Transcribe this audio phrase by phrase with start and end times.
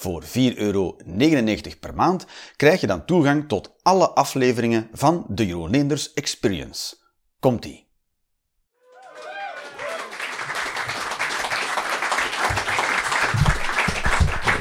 [0.00, 0.96] Voor 4,99 euro
[1.80, 2.26] per maand
[2.56, 6.96] krijg je dan toegang tot alle afleveringen van de Jeroen Leenders Experience.
[7.40, 7.86] Komt-ie!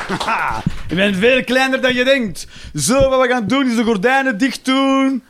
[0.89, 2.47] Je bent veel kleiner dan je denkt.
[2.75, 5.23] Zo, wat we gaan doen is de gordijnen dicht doen.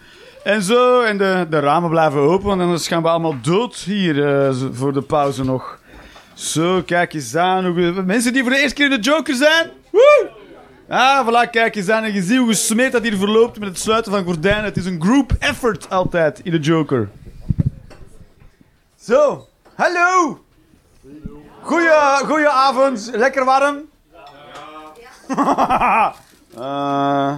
[0.43, 4.27] En zo, en de, de ramen blijven open, want anders gaan we allemaal dood hier
[4.27, 5.79] eh, voor de pauze nog.
[6.33, 8.05] Zo, kijk eens aan.
[8.05, 9.76] Mensen die voor de eerste keer in de Joker zijn.
[9.97, 10.29] Woe!
[10.89, 12.03] Ah, voilà, kijk eens aan.
[12.03, 14.63] En je ziet hoe gesmeed dat hier verloopt met het sluiten van gordijnen.
[14.63, 17.09] Het is een group effort altijd in de Joker.
[18.99, 20.39] Zo, hallo.
[21.61, 23.09] Goeie, goeie avond.
[23.13, 23.81] Lekker warm?
[26.57, 27.35] Eh,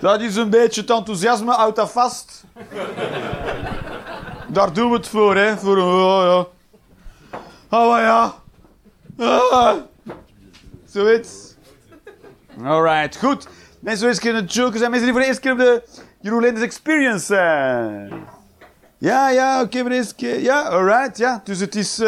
[0.00, 2.44] dat is een beetje het enthousiasme, houdt dat vast.
[4.48, 5.56] Daar doen we het voor, hè.
[5.56, 6.46] Voor, oh,
[7.70, 7.78] ja.
[7.78, 8.34] Oh, ja.
[9.18, 9.76] Ah.
[10.86, 11.45] Zoiets.
[12.64, 13.48] Alright, goed.
[13.80, 15.82] Mensen die in de mensen voor de eerste keer op de
[16.20, 18.12] Jeroen Leenders Experience zijn.
[18.98, 20.40] Ja, ja, oké, voor de eerste keer.
[20.40, 21.40] Ja, alright, ja.
[21.44, 21.98] Dus het is...
[21.98, 22.06] eh,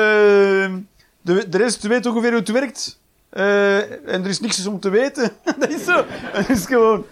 [1.20, 3.00] de, de rest weet ongeveer hoe het werkt.
[3.28, 5.30] Eh, en er is niks om te weten.
[5.58, 6.04] dat is zo.
[6.08, 7.04] Het is gewoon...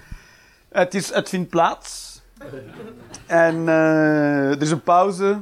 [0.68, 2.20] Het, is, het vindt plaats.
[3.26, 5.38] En eh, er is een pauze.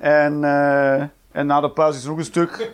[0.00, 1.00] En, eh,
[1.32, 2.70] en na de pauze is er nog een stuk.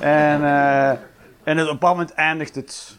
[0.00, 0.98] En, eh, en
[1.42, 2.98] op een bepaald moment eindigt het.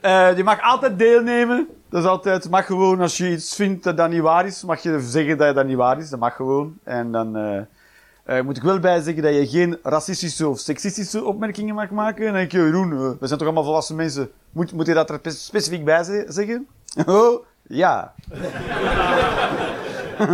[0.00, 1.68] Eh, je mag altijd deelnemen.
[1.88, 4.82] Dat is altijd, mag gewoon, als je iets vindt dat dat niet waar is, mag
[4.82, 6.10] je zeggen dat dat niet waar is.
[6.10, 6.78] Dat mag gewoon.
[6.84, 11.24] En dan eh, eh, moet ik wel bij zeggen dat je geen racistische of seksistische
[11.24, 12.18] opmerkingen mag maken.
[12.20, 14.30] En dan denk je, Jeroen, we zijn toch allemaal volwassen mensen.
[14.52, 16.66] Moet, moet je dat er spe- specifiek bij ze- zeggen?
[17.06, 18.12] Oh, ja.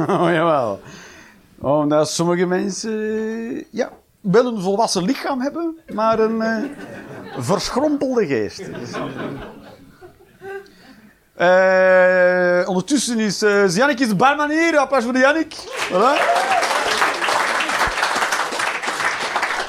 [0.09, 0.81] oh, jawel.
[1.59, 3.91] Omdat sommige mensen, ja,
[4.21, 6.43] wel een volwassen lichaam hebben, maar een
[7.43, 8.63] verschrompelde geest.
[11.41, 14.77] Eh, ondertussen is uh, Jannik is barman hier.
[14.79, 15.55] Applaus voor Jannik.
[15.89, 16.23] Voilà.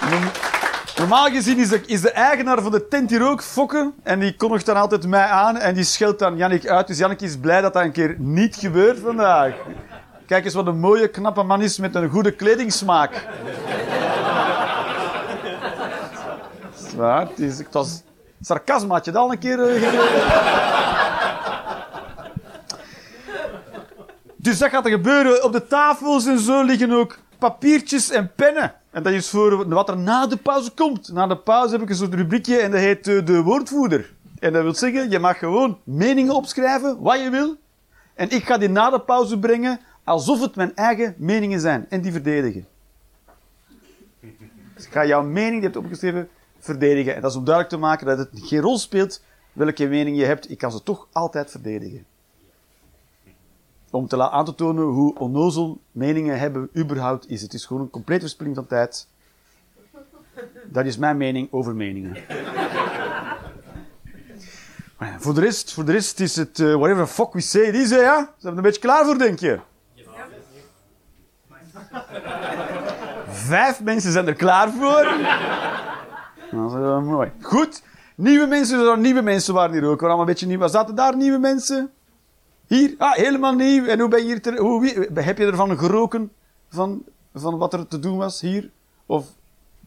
[0.10, 0.32] Norm-
[0.98, 3.92] Normaal gezien is de, is de eigenaar van de tent hier ook Fokke.
[4.04, 6.88] En die kondigt dan altijd mij aan en die scheldt dan Jannik uit.
[6.88, 9.54] Dus Jannik is blij dat dat een keer niet gebeurt vandaag.
[10.28, 13.12] Kijk eens wat een mooie, knappe man is met een goede kledingsmaak.
[16.62, 17.28] Dat is waar.
[17.28, 18.04] Het, is, was
[18.42, 18.94] sarcasme.
[18.94, 19.94] Had je al een keer eh?
[24.36, 25.44] Dus dat gaat er gebeuren.
[25.44, 28.74] Op de tafels en zo liggen ook papiertjes en pennen.
[28.92, 31.12] En dat is voor wat er na de pauze komt.
[31.14, 34.14] Na de pauze heb ik een soort rubriekje en dat heet eh, de woordvoerder.
[34.40, 37.56] En dat wil zeggen, je mag gewoon meningen opschrijven, wat je wil.
[38.14, 41.86] En ik ga die na de pauze brengen alsof het mijn eigen meningen zijn.
[41.90, 42.68] En die verdedigen.
[44.76, 46.30] Dus ik ga jouw mening die je hebt opgeschreven
[46.62, 47.16] verdedigen.
[47.16, 49.22] En dat is om duidelijk te maken dat het geen rol speelt
[49.54, 50.52] welke mening je hebt.
[50.52, 52.06] Ik kan ze toch altijd verdedigen
[53.92, 57.42] om te aan te tonen hoe onnozel meningen hebben überhaupt is.
[57.42, 59.08] Het is gewoon een complete verspilling van tijd.
[60.66, 62.18] Dat is mijn mening over meningen.
[65.00, 67.62] Ja, voor, de rest, voor de rest is het eh, whatever the fuck we say
[67.62, 68.16] is, hè, ja?
[68.16, 69.60] Zijn we er een beetje klaar voor, denk je?
[73.30, 75.08] Vijf mensen zijn er klaar voor.
[76.52, 77.32] Dat is wel mooi.
[77.42, 77.82] Goed.
[78.16, 79.90] Nieuwe mensen, er waren nieuwe mensen waren hier ook.
[79.90, 80.68] Waren allemaal een beetje nieuw.
[80.68, 81.92] Zaten daar nieuwe mensen?
[82.68, 82.96] Hier?
[82.98, 83.86] Ah, helemaal nieuw.
[83.86, 86.32] En hoe ben je hier ter- hoe, wie- heb je ervan geroken?
[86.70, 87.04] Van,
[87.36, 88.70] van wat er te doen was hier?
[89.06, 89.26] Of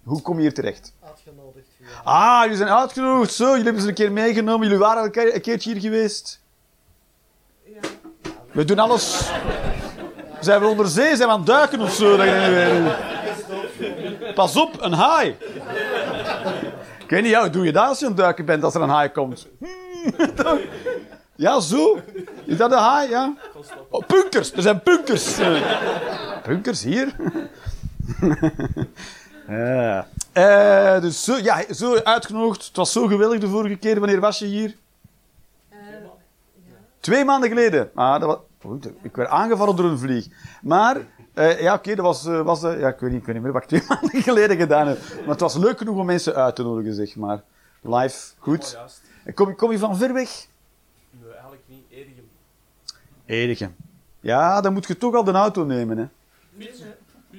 [0.04, 0.92] hoe kom je hier terecht?
[1.04, 1.86] Uitgenodigd via.
[2.04, 3.32] Ah, jullie zijn uitgenodigd.
[3.32, 4.62] Zo, jullie hebben ze een keer meegenomen.
[4.66, 6.42] Jullie waren al een keer- een keertje hier geweest.
[8.52, 9.30] We doen alles.
[10.40, 11.16] Zijn we onder zee?
[11.16, 12.16] Zijn we aan het duiken of zo?
[12.16, 14.34] Dat je niet weet.
[14.34, 15.36] Pas op, een haai.
[17.04, 18.82] Ik weet niet, ja, doe je dat als je aan het duiken bent als er
[18.82, 19.46] een haai komt?
[21.36, 21.98] Ja, zo.
[22.44, 23.10] Is dat een haai?
[23.10, 23.34] Ja.
[23.88, 24.52] Oh, punkers.
[24.52, 25.38] Er zijn punkers.
[25.38, 25.62] Eh,
[26.42, 27.14] Punkers hier?
[29.48, 30.06] Ja.
[30.32, 32.66] Eh, dus zo, ja, zo uitgenodigd.
[32.66, 34.00] Het was zo geweldig de vorige keer.
[34.00, 34.74] Wanneer was je hier?
[37.00, 37.90] Twee maanden geleden.
[37.94, 40.26] Ah, dat was, ik werd aangevallen door een vlieg.
[40.62, 40.96] Maar,
[41.34, 43.44] eh, ja, oké, dat was, eh, was eh, ja, ik weet, niet, ik weet niet
[43.44, 44.98] meer wat ik twee maanden geleden gedaan heb.
[45.20, 47.42] Maar het was leuk genoeg om mensen uit te nodigen, zeg maar.
[47.80, 48.78] Live, goed.
[49.24, 50.46] En Kom, kom je van ver weg?
[51.10, 51.84] Nee, eigenlijk niet.
[51.90, 52.28] Edegem.
[53.26, 53.74] Edegem.
[54.20, 56.06] Ja, dan moet je toch al de auto nemen, hè.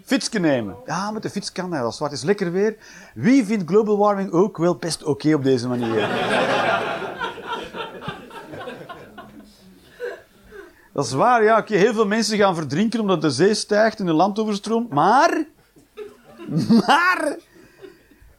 [0.06, 0.76] Fietsje nemen.
[0.86, 1.82] Ja, met de fiets kan dat.
[1.82, 2.76] Als het is lekker weer.
[3.14, 6.10] Wie vindt global warming ook wel best oké op deze manier?
[10.96, 11.64] Dat is waar, ja.
[11.66, 14.90] Heel veel mensen gaan verdrinken omdat de zee stijgt en de land overstroomt.
[14.90, 15.46] Maar...
[16.88, 17.36] Maar...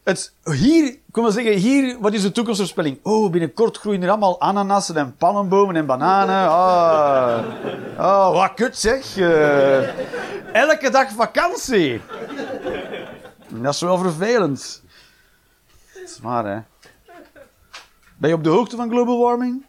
[0.04, 2.98] Het, hier, kom maar zeggen, hier, wat is de toekomstvoorspelling?
[3.02, 6.48] Oh, binnenkort groeien er allemaal ananassen en pannenbomen en bananen.
[6.48, 7.44] Ah,
[7.98, 9.16] oh, wat kut zeg.
[9.16, 12.00] Uh, elke dag vakantie.
[13.48, 14.82] Dat is wel vervelend.
[15.94, 16.60] Dat is waar, hè.
[18.16, 19.66] Ben je op de hoogte van global warming?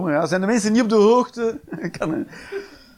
[0.00, 0.26] Ja.
[0.26, 1.60] Zijn de mensen niet op de hoogte?
[1.98, 2.26] Kan,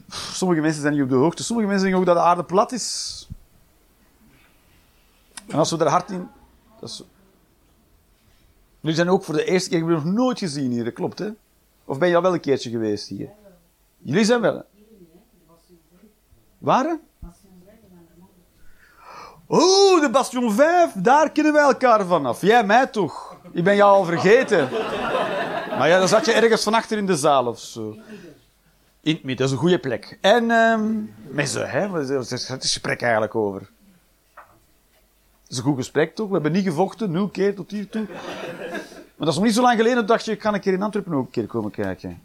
[0.09, 1.45] Sommige mensen zijn niet op de hoogte.
[1.45, 3.29] Sommige mensen denken ook dat de aarde plat is.
[5.49, 6.29] En als we er hard in...
[6.81, 7.05] Dat
[8.81, 11.29] zijn ook voor de eerste keer, ik heb nog nooit gezien hier, dat klopt hè?
[11.85, 13.29] Of ben je al wel een keertje geweest hier?
[13.99, 14.65] Jullie zijn wel...
[16.59, 16.99] Waar?
[19.47, 22.41] Oh, de Bastion 5, daar kennen wij elkaar vanaf.
[22.41, 23.37] Jij mij toch?
[23.53, 24.69] Ik ben jou al vergeten.
[25.79, 27.97] Maar ja, dan zat je ergens van achter in de zaal of zo.
[29.01, 30.19] In het midden, dat is een goede plek.
[30.21, 33.61] En um, met ze, hè, wat is het gesprek eigenlijk over?
[35.43, 36.27] Het is een goed gesprek toch?
[36.27, 38.07] We hebben niet gevochten, nul keer tot hier toe.
[39.17, 40.73] Maar dat is nog niet zo lang geleden, dat dacht je, ik ga een keer
[40.73, 42.23] in Antwerpen ook een keer komen kijken.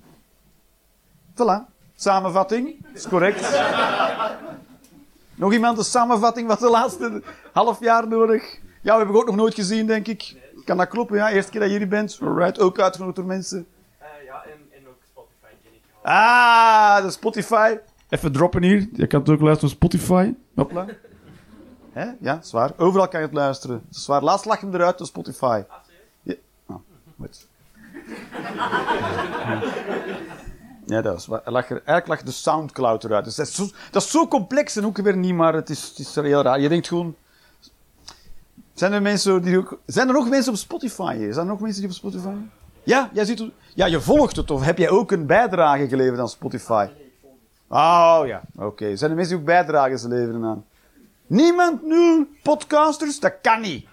[1.33, 3.59] Voilà, samenvatting, is correct.
[5.35, 8.59] Nog iemand een samenvatting wat de laatste half jaar nodig?
[8.81, 10.35] Ja, we hebben ook nog nooit gezien, denk ik.
[10.69, 11.31] Kan dat kloppen, ja?
[11.31, 12.19] Eerste keer dat je hier bent.
[12.21, 13.67] Alright, ook uitgenodigd door mensen.
[16.01, 17.77] Ah, de Spotify.
[18.09, 18.87] Even droppen hier.
[18.93, 20.33] Je kan het ook luisteren op Spotify.
[20.55, 20.85] Hopla.
[21.99, 22.11] Hè?
[22.19, 22.71] Ja, zwaar.
[22.77, 23.83] Overal kan je het luisteren.
[23.87, 24.21] Het zwaar.
[24.21, 25.63] Laatst lag hem eruit op Spotify.
[26.21, 26.35] Ja,
[26.65, 26.75] oh,
[27.19, 27.47] goed.
[30.85, 31.41] Ja, dat is waar.
[31.45, 33.25] Lag er, eigenlijk lag de Soundcloud eruit.
[33.25, 35.87] Dus dat, is zo, dat is zo complex en ook weer niet, maar het is,
[35.87, 36.59] het is heel raar.
[36.59, 37.15] Je denkt gewoon...
[38.79, 41.17] Zijn er, mensen die ook, zijn er nog mensen op Spotify?
[41.17, 42.33] Zijn er nog mensen die op Spotify?
[42.83, 43.43] Ja, jij ziet,
[43.75, 44.51] ja, je volgt het.
[44.51, 46.87] Of heb jij ook een bijdrage geleverd aan Spotify?
[47.67, 48.95] Oh ja, oké.
[48.95, 50.65] Zijn er mensen die ook bijdrages leveren aan?
[51.27, 52.29] Niemand nu?
[52.43, 53.19] Podcasters?
[53.19, 53.87] Dat kan niet.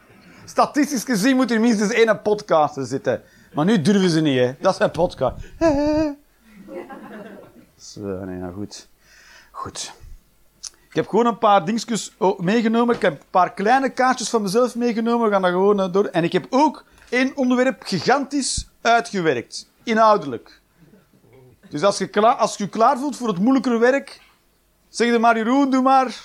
[0.45, 3.23] Statistisch gezien moet er minstens één podcaster zitten.
[3.55, 4.55] Maar nu durven ze niet, hè.
[4.61, 5.37] Dat een podcast.
[7.93, 8.89] Zo, nee, nou goed.
[9.51, 9.93] Goed.
[10.97, 12.95] Ik heb gewoon een paar dingetjes meegenomen.
[12.95, 15.27] Ik heb een paar kleine kaartjes van mezelf meegenomen.
[15.27, 16.05] We gaan dat gewoon eh, door.
[16.05, 19.71] En ik heb ook één onderwerp gigantisch uitgewerkt.
[19.83, 20.61] Inhoudelijk.
[21.69, 24.21] Dus als je, klaar, als je je klaar voelt voor het moeilijkere werk,
[24.89, 26.21] zeg je maar, Jeroen, doe maar...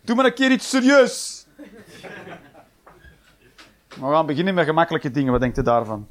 [0.00, 1.46] Doe maar een keer iets serieus.
[3.88, 5.32] we gaan beginnen met gemakkelijke dingen.
[5.32, 6.06] Wat denkt u daarvan?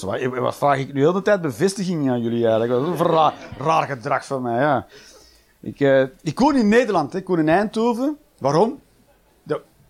[0.00, 2.70] Wat vraag ik nu de hele tijd bevestiging aan jullie eigenlijk?
[2.70, 3.32] Dat is een
[3.64, 4.86] raar, gedrag van mij, ja.
[5.60, 7.18] Ik, uh, ik woon in Nederland, hè.
[7.18, 8.18] ik woon in Eindhoven.
[8.38, 8.80] Waarom?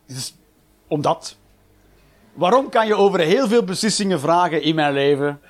[0.07, 0.37] Is
[0.89, 1.37] omdat.
[2.33, 5.41] Waarom kan je over heel veel beslissingen vragen in mijn leven?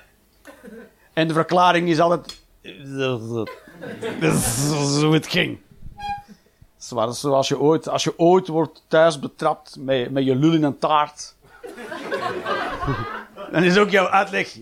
[1.13, 2.41] En de verklaring is altijd.
[4.99, 5.59] Zo het ging.
[6.77, 10.77] Zoals je ooit, als je ooit wordt thuis betrapt met, met je lul in een
[10.77, 11.35] taart.
[13.51, 14.57] Dan is ook jouw uitleg.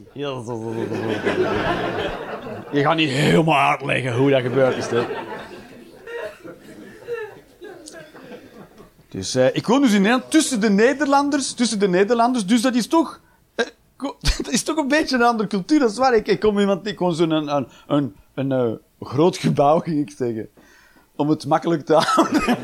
[2.72, 4.88] Je gaat niet helemaal uitleggen hoe dat gebeurd is.
[4.88, 5.06] Hè.
[9.16, 12.76] Dus uh, ik woon dus in Nederland tussen de Nederlanders, tussen de Nederlanders, dus dat
[12.76, 13.20] is toch,
[13.56, 13.66] uh,
[14.38, 16.14] dat is toch een beetje een andere cultuur, dat is waar.
[16.14, 18.74] Ik, kom iemand, ik woon zo'n een, een, een, een uh,
[19.08, 20.50] groot gebouw, ging ik zeggen,
[21.16, 22.58] om het makkelijk te houden.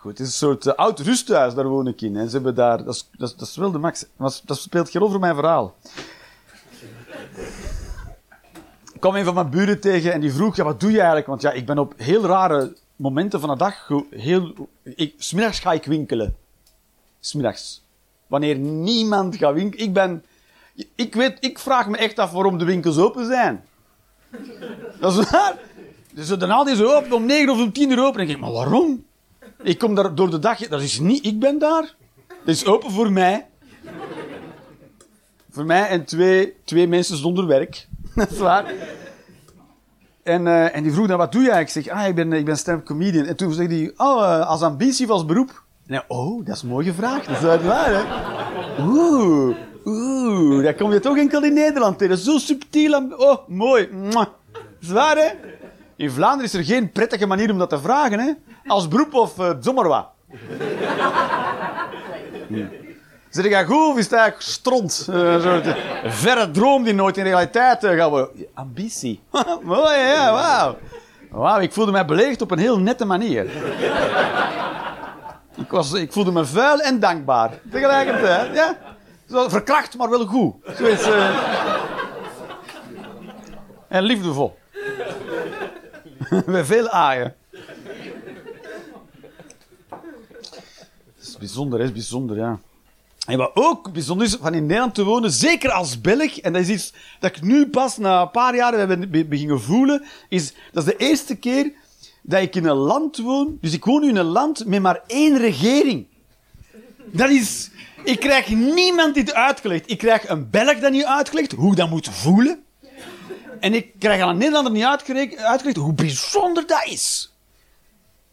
[0.00, 2.16] Goed, het is een soort oud rusthuis, daar woon ik in.
[2.16, 4.06] En ze hebben daar, dat is, dat, dat is wel de max,
[4.44, 5.74] dat speelt geen over mijn verhaal.
[8.92, 11.26] Ik kwam een van mijn buren tegen en die vroeg, ja, wat doe je eigenlijk?
[11.26, 14.68] Want ja, ik ben op heel rare momenten van de dag heel...
[14.82, 16.36] Ik, smiddags ga ik winkelen.
[17.20, 17.82] Smiddags.
[18.26, 19.86] Wanneer niemand gaat winkelen.
[19.86, 20.24] Ik ben...
[20.94, 23.64] Ik weet, ik vraag me echt af waarom de winkels open zijn.
[25.00, 25.58] Dat is waar.
[26.12, 28.20] Dus daarna is ze open om 9 of om 10 uur open.
[28.20, 29.08] En denk ik, maar waarom?
[29.62, 30.68] Ik kom daar door de dag.
[30.68, 31.94] Dat is niet, ik ben daar.
[32.26, 33.46] Dat is open voor mij.
[35.50, 37.86] Voor mij en twee, twee mensen zonder werk.
[38.14, 38.72] Dat is waar.
[40.22, 41.60] En, uh, en die vroeg dan, wat doe jij?
[41.60, 43.24] Ik zeg, ah, ik ben, ik ben stand-up comedian.
[43.24, 45.62] En toen zei hij, oh, uh, als ambitie of als beroep?
[45.86, 47.26] En oh, dat is een mooie gevraagd.
[47.26, 48.02] Dat is uit waar, hè?
[48.82, 52.18] Oeh, oeh, dat kom je toch enkel in Nederland tegen.
[52.18, 53.12] Zo subtiel.
[53.16, 53.88] Oh, mooi.
[53.92, 54.26] Mwah.
[54.80, 55.28] Zwaar, hè?
[55.96, 58.32] In Vlaanderen is er geen prettige manier om dat te vragen, hè?
[58.66, 60.06] Als beroep of uh, zomaar wat.
[63.30, 65.06] Zeg ik goed of is het eigenlijk stront?
[65.10, 65.74] Een soort eh,
[66.04, 68.46] verre droom die nooit in realiteit eh, gaat worden.
[68.54, 69.20] Ambitie.
[69.62, 70.76] Mooi, ja, wauw.
[71.30, 73.44] Wauw, ik voelde mij beledigd op een heel nette manier.
[75.56, 77.50] ik, was, ik voelde me vuil en dankbaar.
[77.70, 78.76] Tegelijkertijd, ja.
[79.48, 80.54] Verkracht, maar wel goed.
[80.76, 81.08] Zoiets.
[83.88, 84.58] En liefdevol.
[86.46, 87.34] Met veel aaien.
[89.88, 90.00] Dat
[91.20, 92.58] is bijzonder, is bijzonder, ja.
[93.26, 96.62] En wat ook bijzonder is van in Nederland te wonen, zeker als Belg, en dat
[96.62, 100.52] is iets dat ik nu pas na een paar jaar hebben be- beginnen voelen, is
[100.72, 101.72] dat is de eerste keer
[102.22, 103.58] dat ik in een land woon.
[103.60, 106.06] Dus ik woon nu in een land met maar één regering.
[107.04, 107.70] Dat is...
[108.04, 109.90] Ik krijg niemand dit uitgelegd.
[109.90, 112.62] Ik krijg een Belg dat niet uitgelegd, hoe dat moet voelen.
[113.60, 117.32] En ik krijg aan een Nederlander niet uitgelegd, uitgelegd hoe bijzonder dat is.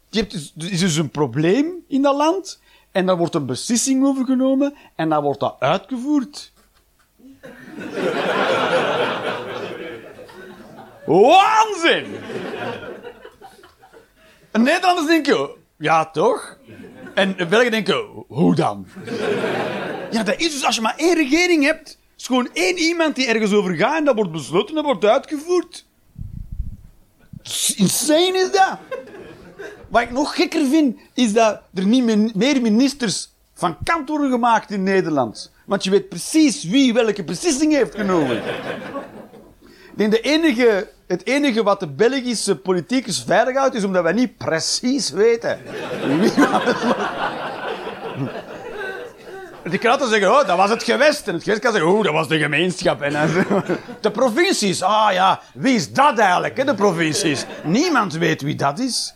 [0.10, 2.60] Je hebt dus, er is dus een probleem in dat land.
[2.98, 4.75] En daar wordt een beslissing over genomen.
[4.96, 6.51] En dan wordt dat uitgevoerd.
[11.06, 12.16] Waanzin!
[14.51, 16.58] En Nederlanders denken, ja toch?
[17.13, 18.88] En Belgen denken, hoe dan?
[20.12, 22.00] Ja, dat is dus als je maar één regering hebt.
[22.18, 25.06] Is gewoon één iemand die ergens over gaat en dat wordt besloten en dat wordt
[25.06, 25.86] uitgevoerd.
[27.75, 28.77] Insane is dat.
[29.89, 34.72] Wat ik nog gekker vind, is dat er niet meer- ministers van kant worden gemaakt
[34.72, 35.51] in Nederland.
[35.65, 38.41] Want je weet precies wie welke beslissing heeft genomen.
[39.98, 44.38] Ik de enige, het enige wat de Belgische politiekers veilig houdt, is omdat wij niet
[44.38, 45.60] precies weten
[46.20, 46.32] wie.
[49.70, 51.27] Die altijd zeggen, oh, dat was het gewest.
[51.27, 53.01] En het gewest kan zeggen, oh, dat was de gemeenschap.
[53.01, 53.63] En dan
[54.01, 57.46] de provincies, ah ja, wie is dat eigenlijk, hè, de provincies?
[57.63, 59.13] Niemand weet wie dat is.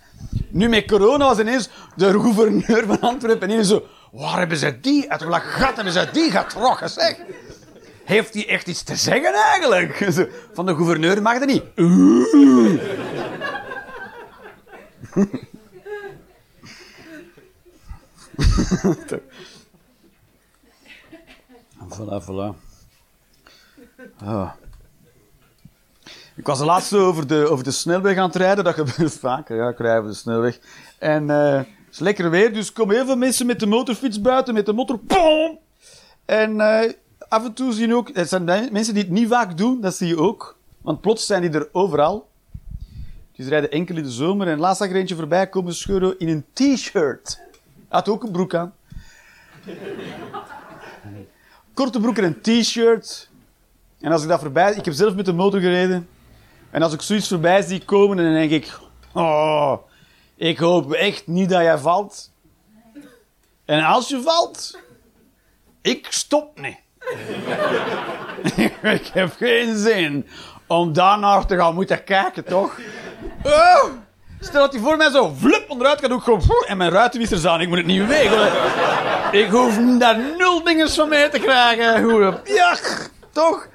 [0.50, 5.12] Nu met corona was ineens de gouverneur van Antwerpen ineens zo, waar hebben ze die,
[5.12, 7.16] uit welk gat hebben ze die getrokken, zeg?
[8.04, 10.08] Heeft hij echt iets te zeggen eigenlijk?
[10.54, 11.64] Van de gouverneur mag dat niet.
[21.92, 22.56] Voilà, voilà.
[24.24, 24.52] Ah.
[26.42, 28.64] Ik was de laatste over de, over de snelweg aan het rijden.
[28.64, 29.56] Dat gebeurt vaker.
[29.56, 30.60] Ja, ik rij over de snelweg.
[31.00, 34.54] En eh, het is lekker weer, dus komen heel veel mensen met de motorfiets buiten,
[34.54, 35.00] met de motor.
[35.04, 35.60] Boom!
[36.26, 36.94] En eh,
[37.30, 38.10] af en toe zie je ook...
[38.14, 40.58] Het zijn men- mensen die het niet vaak doen, dat zie je ook.
[40.82, 42.30] Want plots zijn die er overal.
[43.36, 44.48] Ze rijden enkel in de zomer.
[44.48, 47.40] En laatst zag er eentje voorbij komen scheuren in een t-shirt.
[47.88, 48.74] Had ook een broek aan.
[51.74, 53.30] Korte broek en een t-shirt.
[54.00, 54.74] En als ik dat voorbij...
[54.74, 56.08] Ik heb zelf met de motor gereden.
[56.72, 58.80] En als ik zoiets voorbij zie komen, dan denk ik...
[59.14, 59.74] Oh,
[60.36, 62.32] ik hoop echt niet dat jij valt.
[63.66, 64.80] En als je valt...
[65.82, 66.80] Ik stop niet.
[69.00, 70.28] ik heb geen zin
[70.68, 72.80] om daarnaar te gaan moeten kijken, toch?
[73.44, 73.84] Oh,
[74.40, 76.42] stel dat hij voor mij zo vlup onderuit gaat, doe gewoon...
[76.68, 78.52] En mijn ruitenwissers aan, ik moet het niet wegen.
[79.32, 82.42] Ik hoef daar nul dingen van mee te krijgen.
[82.44, 82.78] Ja,
[83.32, 83.68] toch?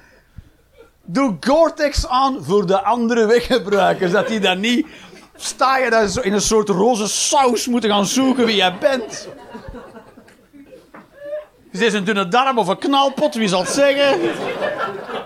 [1.09, 4.11] Doe Gore-Tex aan voor de andere weggebruikers.
[4.11, 4.87] Dat die dan niet...
[5.35, 9.27] Sta je daar in een soort roze saus moeten gaan zoeken wie jij bent.
[11.71, 13.35] Is dit een dunne darm of een knalpot?
[13.35, 14.19] Wie zal het zeggen?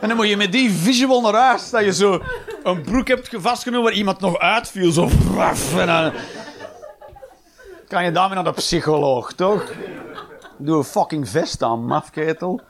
[0.02, 1.70] En dan moet je met die visual naar huis.
[1.70, 2.22] Dat je zo
[2.64, 4.92] een broek hebt vastgenomen waar iemand nog uitviel.
[4.92, 5.10] Zo
[5.86, 6.14] dan...
[7.88, 9.72] Kan je daarmee naar de psycholoog, toch?
[10.58, 12.62] Doe een fucking vest aan, mafketel.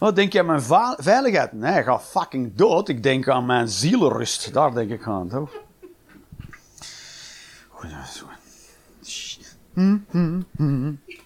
[0.00, 0.62] Wat denk je aan mijn
[0.98, 1.52] veiligheid?
[1.52, 2.88] Nee, ga fucking dood.
[2.88, 4.52] Ik denk aan mijn zielenrust.
[4.52, 5.50] Daar denk ik aan, toch?
[11.04, 11.16] Ik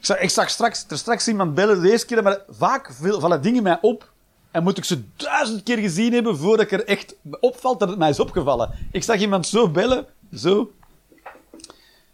[0.00, 3.62] zag, ik zag straks, er straks iemand bellen, de eerste keer, maar vaak vallen dingen
[3.62, 4.12] mij op.
[4.50, 7.98] En moet ik ze duizend keer gezien hebben voordat ik er echt opvalt dat het
[7.98, 8.70] mij is opgevallen.
[8.92, 10.72] Ik zag iemand zo bellen, zo.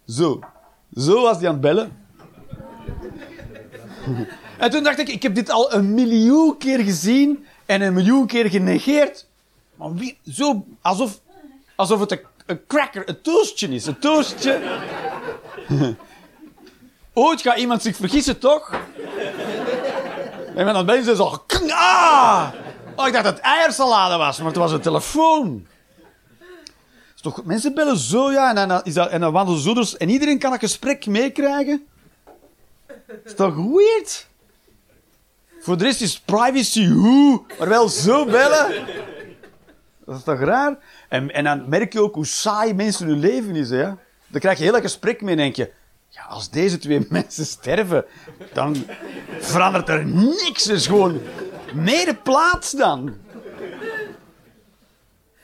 [0.06, 0.40] Zo.
[0.94, 2.00] Zo was die aan het bellen.
[4.62, 8.26] En toen dacht ik, ik heb dit al een miljoen keer gezien en een miljoen
[8.26, 9.26] keer genegeerd.
[9.75, 11.21] Maar wie, zo, alsof,
[11.76, 13.87] alsof het een, cracker, een toastje is.
[13.87, 14.61] Een toastje.
[17.12, 18.75] Ooit gaat iemand zich vergissen, toch?
[20.54, 21.45] En dan ben je zo...
[21.69, 22.49] Ah!
[22.97, 25.66] Oh, ik dacht dat het eiersalade was, maar het was een telefoon.
[27.14, 30.59] Is toch, mensen bellen zo, ja, en dan, en wandelen zo en iedereen kan een
[30.59, 31.87] gesprek meekrijgen.
[33.25, 34.31] Is toch weird?
[35.62, 38.87] Voor de rest is privacy hoe, maar wel zo bellen.
[40.04, 40.78] Dat is toch raar?
[41.09, 43.85] En, en dan merk je ook hoe saai mensen hun leven is, hè?
[44.26, 45.73] Dan krijg je heel een gesprek mee en denk je...
[46.09, 48.04] Ja, als deze twee mensen sterven,
[48.52, 48.76] dan
[49.38, 50.69] verandert er niks.
[50.69, 51.21] Er is gewoon
[51.75, 53.14] meer plaats dan.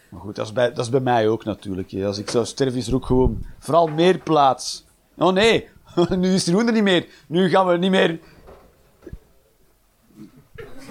[0.08, 1.90] Maar goed, dat is bij, dat is bij mij ook natuurlijk.
[1.90, 2.06] hè.
[2.06, 4.84] Als ik zou sterven, is er ook gewoon vooral meer plaats.
[5.16, 5.68] Oh nee,
[6.16, 7.06] nu is er niet meer.
[7.26, 8.18] Nu gaan we niet meer...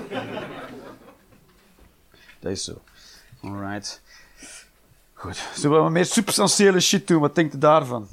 [2.39, 2.81] Dat is zo.
[3.43, 4.01] Alright.
[5.13, 5.47] Goed.
[5.55, 7.19] Zullen we meer substantiële shit doen?
[7.19, 8.07] Wat denkt u daarvan?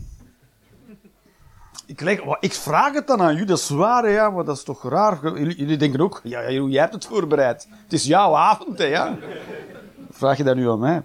[1.86, 4.62] Ik, leg, ik vraag het dan aan jullie, dat is waar, ja, maar dat is
[4.62, 5.38] toch raar.
[5.38, 7.68] Jullie, denken ook, ja, jij hebt het voorbereid.
[7.82, 9.16] Het is jouw avond, hè, ja.
[10.10, 11.02] Vraag je dat nu aan mij?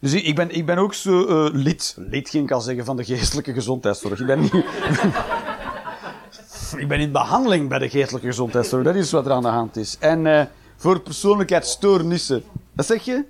[0.00, 2.96] Ik, ik ben, ik ben ook zo eh, lid, lid ging ik al zeggen, van
[2.96, 4.20] de geestelijke gezondheidszorg.
[4.20, 4.64] Ik ben, niet,
[6.76, 8.84] ik ben in behandeling bij de geestelijke gezondheidszorg.
[8.84, 9.96] Dat is wat er aan de hand is.
[9.98, 10.44] En eh,
[10.76, 12.44] voor persoonlijkheidsstoornissen.
[12.72, 13.24] Wat zeg je?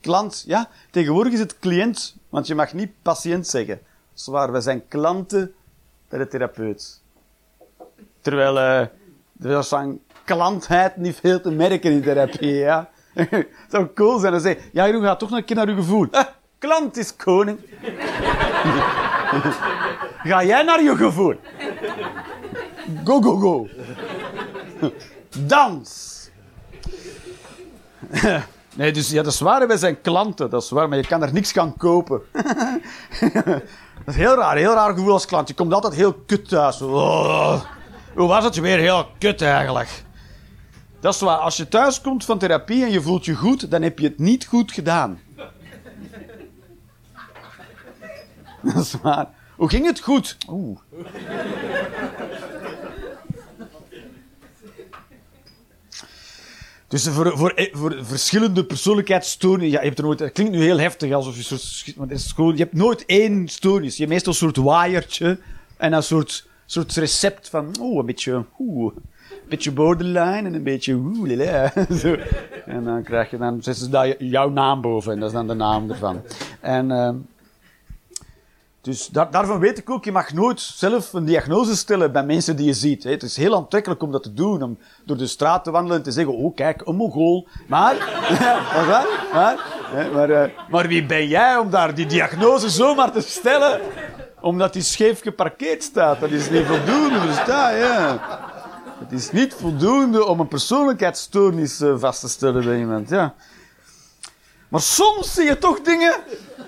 [0.00, 0.68] Klant, ja.
[0.90, 3.80] Tegenwoordig is het cliënt, want je mag niet patiënt zeggen.
[4.14, 5.54] Zwaar, wij zijn klanten
[6.08, 7.00] bij de therapeut.
[8.20, 8.86] Terwijl eh
[9.42, 12.90] er klantheid niet veel te merken in therapie, ja.
[13.14, 15.68] Het zou cool zijn als je zegt, ja, Jeroen, ga toch nog een keer naar
[15.68, 16.06] uw gevoel.
[16.58, 17.58] Klant is koning.
[20.22, 21.34] ga jij naar je gevoel.
[23.04, 23.68] Go, go, go.
[25.46, 26.08] Dans.
[28.76, 31.22] Nee, dus ja, dat is waar, wij zijn klanten, dat is waar, maar je kan
[31.22, 32.20] er niks gaan kopen.
[34.04, 35.48] dat is heel raar, heel raar gevoel als klant.
[35.48, 36.82] Je komt altijd heel kut thuis.
[36.82, 37.60] Oh,
[38.14, 40.04] hoe was het weer heel kut eigenlijk?
[41.00, 43.82] Dat is waar, als je thuis komt van therapie en je voelt je goed, dan
[43.82, 45.20] heb je het niet goed gedaan.
[48.62, 49.28] dat is waar.
[49.60, 50.36] Hoe ging het goed?
[50.48, 50.78] Oeh.
[56.88, 59.70] Dus voor, voor, voor verschillende persoonlijkheidsstoornissen...
[59.70, 60.32] Ja, je hebt er nooit...
[60.32, 62.56] Klinkt nu heel heftig, alsof je soort...
[62.56, 63.92] je hebt nooit één stoornis.
[63.92, 65.38] Je hebt meestal een soort waaiertje
[65.76, 67.74] en een soort, soort recept van...
[67.80, 68.44] Oeh, een beetje...
[68.58, 68.94] Oeh,
[69.30, 70.94] een beetje borderline en een beetje...
[70.94, 71.70] Oeh.
[72.02, 72.16] Zo.
[72.66, 73.38] En dan krijg je...
[73.38, 76.22] Dan zetten ze jouw naam boven en dat is dan de naam ervan.
[76.60, 76.90] En...
[76.90, 77.16] ehm,
[78.82, 82.56] dus daar, daarvan weet ik ook, je mag nooit zelf een diagnose stellen bij mensen
[82.56, 83.04] die je ziet.
[83.04, 86.02] Het is heel aantrekkelijk om dat te doen, om door de straat te wandelen en
[86.02, 87.48] te zeggen, oh kijk, een mongool.
[87.68, 87.96] Maar,
[88.40, 93.20] ja, maar, maar, maar, eh, maar wie ben jij om daar die diagnose zomaar te
[93.20, 93.80] stellen,
[94.40, 96.20] omdat die scheef geparkeerd staat?
[96.20, 98.18] Dat is niet voldoende, versta je?
[98.98, 103.34] Het is niet voldoende om een persoonlijkheidsstoornis eh, vast te stellen bij iemand, ja.
[104.70, 106.14] Maar soms zie je toch dingen.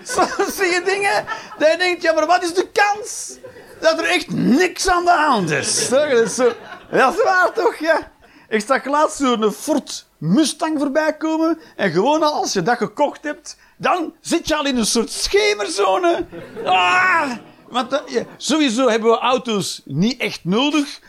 [0.03, 1.25] Soms zie je dingen.
[1.59, 3.37] Dat je denkt, ja, maar wat is de kans
[3.81, 5.89] dat er echt niks aan de hand is?
[5.89, 6.53] Dat is, zo,
[6.91, 8.11] dat is waar toch, ja?
[8.49, 11.59] Ik zag laatst zo'n Ford Mustang voorbij komen.
[11.77, 15.11] En gewoon al als je dat gekocht hebt, dan zit je al in een soort
[15.11, 16.27] schemerzone.
[16.65, 17.31] Ah!
[17.69, 21.01] Want ja, sowieso hebben we auto's niet echt nodig.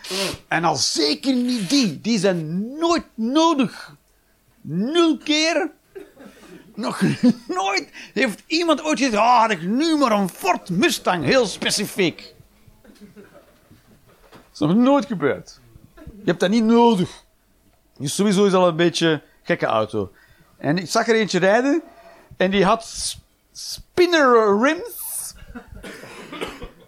[0.48, 2.00] En al zeker niet die.
[2.00, 3.94] Die zijn nooit nodig.
[4.60, 5.70] Nul keer
[6.76, 7.00] nog
[7.48, 12.34] nooit heeft iemand ooit gezegd: ah, had ik nu maar een Ford Mustang, heel specifiek.
[14.32, 15.60] Dat is nog nooit gebeurd.
[16.04, 17.24] Je hebt dat niet nodig.
[17.98, 20.12] Dus sowieso is al een beetje een gekke auto.
[20.58, 21.82] En ik zag er eentje rijden
[22.36, 23.14] en die had
[23.52, 25.34] spinner rims.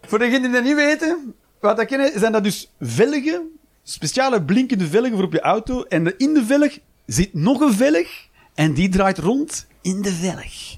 [0.03, 4.87] Voor degenen die dat niet weten, wat dat kennen, zijn dat dus velgen, speciale blinkende
[4.87, 5.83] velgen voor op je auto.
[5.83, 8.09] En in de velg zit nog een velg
[8.55, 10.77] en die draait rond in de velg.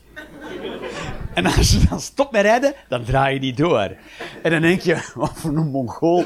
[1.35, 3.97] En als je dan stopt met rijden, dan draai je die door.
[4.42, 6.25] En dan denk je, wat voor een mongool.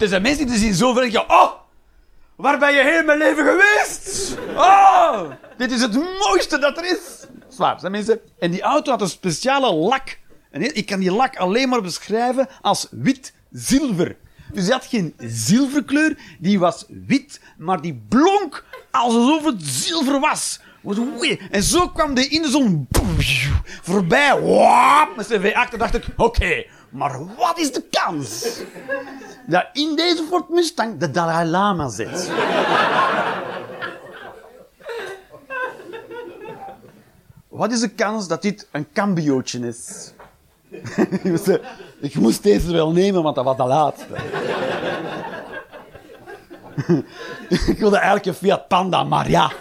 [0.00, 1.52] Er zijn mensen die zien zo ver oh,
[2.36, 4.36] waar ben je heel mijn leven geweest?
[4.56, 7.26] Oh, dit is het mooiste dat er is.
[7.58, 8.20] Er zijn mensen.
[8.38, 10.18] En die auto had een speciale lak.
[10.50, 14.16] En ik kan die lak alleen maar beschrijven als wit-zilver.
[14.52, 20.60] Dus die had geen zilverkleur, die was wit, maar die blonk alsof het zilver was.
[21.50, 22.88] En zo kwam die in de zon
[23.82, 24.40] voorbij.
[24.40, 28.60] Wap, met zijn V8 dacht ik, oké, maar wat is de kans
[29.46, 32.30] dat in deze Ford Mustang de Dalai Lama zit?
[37.48, 40.12] Wat is de kans dat dit een cambiootje is?
[42.00, 44.14] ik, moest, deze wel nemen, want dat was de laatste.
[47.72, 49.52] ik wilde eigenlijk een Fiat Panda, maar ja.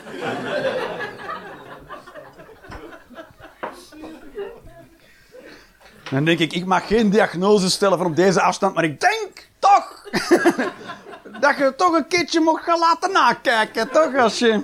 [6.09, 9.47] Dan denk ik, ik mag geen diagnose stellen van op deze afstand, maar ik denk
[9.59, 10.03] toch
[11.39, 14.15] dat je toch een keertje mocht gaan laten nakijken, toch?
[14.15, 14.63] Als je...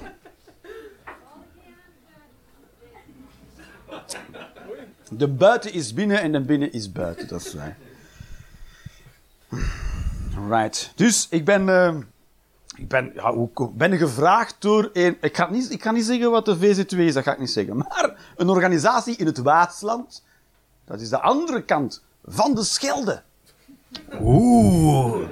[5.18, 7.78] De buiten is binnen en de binnen is buiten, dat is waar.
[10.50, 10.92] Right.
[10.96, 11.96] Dus ik ben, uh,
[12.76, 15.18] ik ben, ja, hoe, ben gevraagd door een.
[15.22, 17.52] Ik ga, niet, ik ga niet zeggen wat de VZ2 is, dat ga ik niet
[17.52, 17.78] zeggen.
[17.78, 20.24] Maar een organisatie in het Waasland.
[20.86, 23.22] Dat is de andere kant van de Schelde.
[24.22, 25.28] Oeh.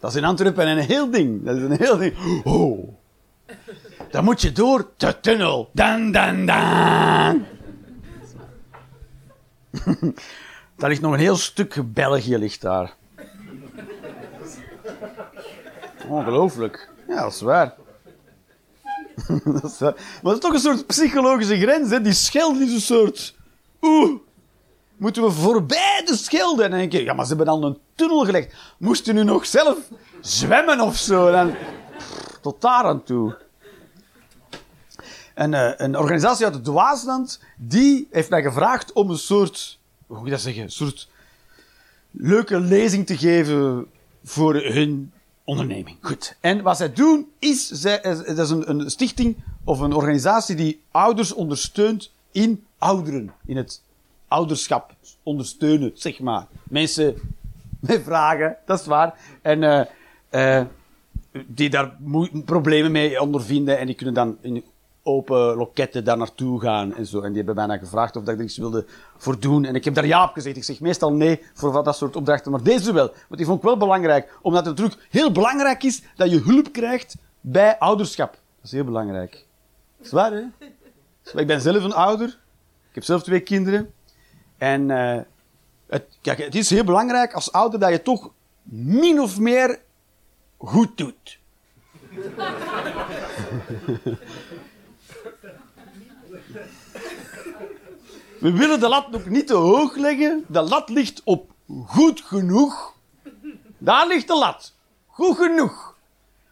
[0.00, 1.44] Dat is in Antwerpen een heel ding.
[1.44, 2.14] Dat is een heel ding.
[2.44, 2.88] Oh.
[4.10, 5.70] Dan moet je door de tunnel.
[5.72, 7.44] Dan, dan, dan.
[10.76, 12.94] daar ligt nog een heel stuk België ligt daar.
[16.08, 16.88] Ongelooflijk.
[17.08, 17.74] Ja, dat is waar.
[19.44, 19.78] dat is.
[19.78, 22.00] Maar dat is toch een soort psychologische grens, hè?
[22.00, 23.34] Die scheld is een soort...
[23.80, 24.20] Oeh,
[24.96, 26.62] moeten we voorbij de schelde?
[26.62, 28.54] En dan denk je, ja, maar ze hebben al een tunnel gelegd.
[28.78, 29.78] Moest u nu nog zelf
[30.20, 31.30] zwemmen of zo?
[31.30, 31.54] Dan,
[32.40, 33.36] tot daar aan toe.
[35.34, 40.16] En, uh, een organisatie uit het Dwaasland, die heeft mij gevraagd om een soort, hoe
[40.16, 41.08] moet je dat zeggen, een soort
[42.10, 43.86] leuke lezing te geven
[44.24, 45.12] voor hun
[45.44, 45.96] onderneming.
[46.00, 46.36] Goed.
[46.40, 50.56] En wat zij doen, is, zij, eh, dat is een, een stichting of een organisatie
[50.56, 53.82] die ouders ondersteunt in ouderen, in het
[54.28, 56.46] ouderschap ondersteunen, zeg maar.
[56.62, 57.14] Mensen
[57.80, 59.14] met vragen, dat is waar.
[59.42, 59.88] En
[60.30, 60.64] uh,
[61.46, 61.96] die daar
[62.44, 64.64] problemen mee ondervinden en die kunnen dan in
[65.02, 67.20] open loketten daar naartoe gaan en zo.
[67.20, 68.86] En die hebben mij gevraagd of dat ik iets wilde
[69.16, 69.64] voor doen.
[69.64, 70.56] En ik heb daar ja op gezegd.
[70.56, 73.06] Ik zeg meestal nee voor dat soort opdrachten, maar deze wel.
[73.06, 76.72] Want die vond ik wel belangrijk, omdat het natuurlijk heel belangrijk is dat je hulp
[76.72, 78.30] krijgt bij ouderschap.
[78.30, 79.46] Dat is heel belangrijk.
[79.96, 80.42] Dat is waar, hè?
[81.40, 82.28] Ik ben zelf een ouder.
[82.88, 83.92] Ik heb zelf twee kinderen.
[84.58, 85.18] En uh,
[85.86, 88.30] het, kijk, het is heel belangrijk als ouder dat je toch
[88.62, 89.80] min of meer
[90.56, 91.38] goed doet.
[98.40, 100.44] We willen de lat nog niet te hoog leggen.
[100.48, 101.50] De lat ligt op
[101.86, 102.94] goed genoeg.
[103.78, 104.72] Daar ligt de lat.
[105.06, 105.94] Goed genoeg.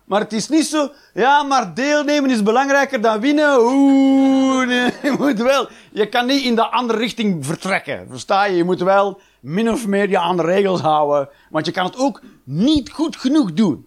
[0.04, 3.58] Maar het is niet zo, ja, maar deelnemen is belangrijker dan winnen.
[3.60, 5.68] Oeh, nee, je moet wel.
[5.92, 8.06] Je kan niet in de andere richting vertrekken.
[8.10, 8.56] Versta je?
[8.56, 11.28] Je moet wel min of meer je aan de regels houden.
[11.50, 13.86] Want je kan het ook niet goed genoeg doen.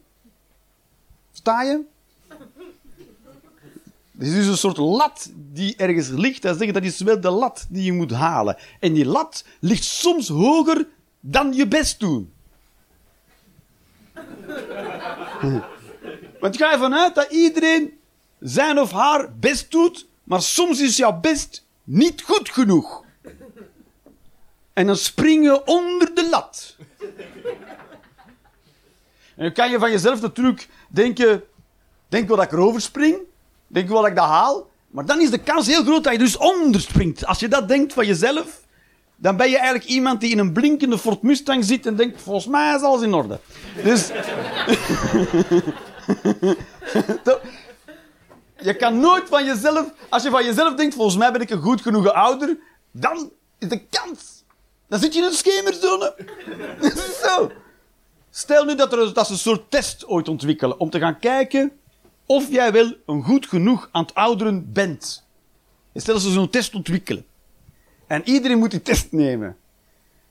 [1.29, 1.81] Versta je?
[4.21, 6.41] Het is dus een soort lat die ergens ligt.
[6.41, 8.57] Dat, zeggen, dat is wel de lat die je moet halen.
[8.79, 10.87] En die lat ligt soms hoger
[11.19, 12.33] dan je best doen.
[16.39, 17.99] Want ga je vanuit dat iedereen
[18.39, 23.05] zijn of haar best doet, maar soms is jouw best niet goed genoeg.
[24.73, 26.75] En dan spring je onder de lat.
[29.35, 31.43] En dan kan je van jezelf natuurlijk denken,
[32.07, 33.29] denk wel dat ik erover spring,
[33.73, 36.19] denk wel dat ik dat haal, maar dan is de kans heel groot dat je
[36.19, 37.25] dus onderspringt.
[37.25, 38.59] Als je dat denkt van jezelf,
[39.15, 42.45] dan ben je eigenlijk iemand die in een blinkende Ford Mustang zit en denkt, volgens
[42.45, 43.39] mij is alles in orde.
[43.83, 44.07] Dus...
[48.69, 51.61] je kan nooit van jezelf, als je van jezelf denkt, volgens mij ben ik een
[51.61, 52.57] goed genoeg ouder,
[52.91, 54.43] dan is de kans.
[54.87, 56.15] Dan zit je in een schemerzone.
[57.23, 57.51] Zo.
[58.29, 61.71] Stel nu dat, er, dat ze een soort test ooit ontwikkelen om te gaan kijken
[62.25, 65.23] of jij wel een goed genoeg aan het ouderen bent.
[65.95, 67.25] Stel dat ze zo'n test ontwikkelen.
[68.07, 69.57] En iedereen moet die test nemen.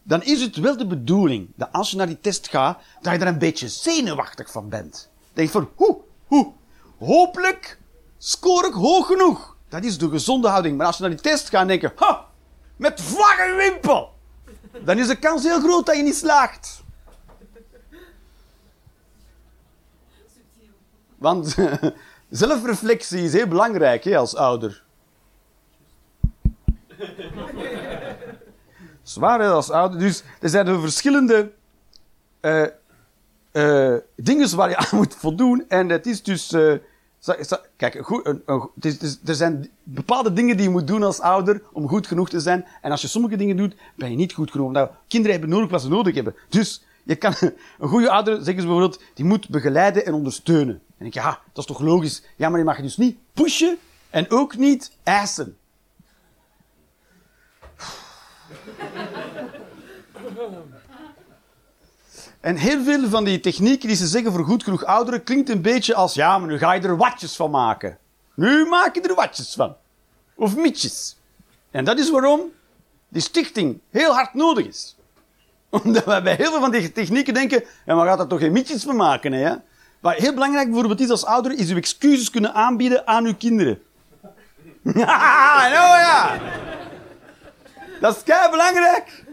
[0.03, 3.19] Dan is het wel de bedoeling dat als je naar die test gaat, dat je
[3.19, 5.11] er een beetje zenuwachtig van bent.
[5.33, 6.53] Denk van, hoe, hoe,
[6.99, 7.79] hopelijk
[8.19, 9.57] score ik hoog genoeg.
[9.69, 10.77] Dat is de gezonde houding.
[10.77, 12.27] Maar als je naar die test gaat en denk je, ha,
[12.77, 14.13] met vlaggen wimpel.
[14.85, 16.83] Dan is de kans heel groot dat je niet slaagt.
[21.21, 21.57] Want
[22.43, 24.83] zelfreflectie is heel belangrijk hè, als ouder.
[29.03, 29.99] Zwaar als ouder.
[29.99, 31.51] Dus er zijn er verschillende
[32.41, 32.67] uh,
[33.53, 35.65] uh, dingen waar je aan moet voldoen.
[35.69, 36.53] En het is dus.
[36.53, 36.75] Uh,
[37.77, 38.35] kijk, goed,
[38.81, 42.29] het is, er zijn bepaalde dingen die je moet doen als ouder om goed genoeg
[42.29, 42.67] te zijn.
[42.83, 44.73] En als je sommige dingen doet, ben je niet goed genoeg.
[44.73, 46.35] Nou, kinderen hebben nodig wat ze nodig hebben.
[46.49, 47.35] Dus je kan,
[47.79, 50.81] een goede ouder, zeggen ze bijvoorbeeld, die moet begeleiden en ondersteunen.
[51.01, 52.23] En je, ja, dat is toch logisch?
[52.37, 53.79] Ja, maar je mag je dus niet pushen
[54.11, 55.59] en ook niet eisen.
[62.41, 65.63] En heel veel van die technieken die ze zeggen voor goed genoeg ouderen klinkt een
[65.63, 67.99] beetje als, ja, maar nu ga je er watjes van maken.
[68.35, 69.77] Nu maak je er watjes van.
[70.35, 71.17] Of mietjes.
[71.71, 72.41] En dat is waarom
[73.09, 74.97] die stichting heel hard nodig is.
[75.83, 78.53] Omdat wij bij heel veel van die technieken denken, ja, maar gaat er toch geen
[78.53, 79.55] mietjes van maken, hè?
[80.01, 83.83] Wat heel belangrijk bijvoorbeeld is als ouder, is uw excuses kunnen aanbieden aan uw kinderen.
[84.83, 86.41] nou ja.
[88.01, 89.25] Dat is kei belangrijk.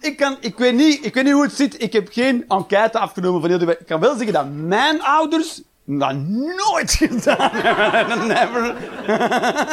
[0.00, 1.82] Ik, kan, ik, weet niet, ik weet niet hoe het zit.
[1.82, 3.76] Ik heb geen enquête afgenomen van heel de.
[3.78, 8.26] Ik kan wel zeggen dat mijn ouders dat nooit gedaan hebben.
[8.26, 8.74] Never.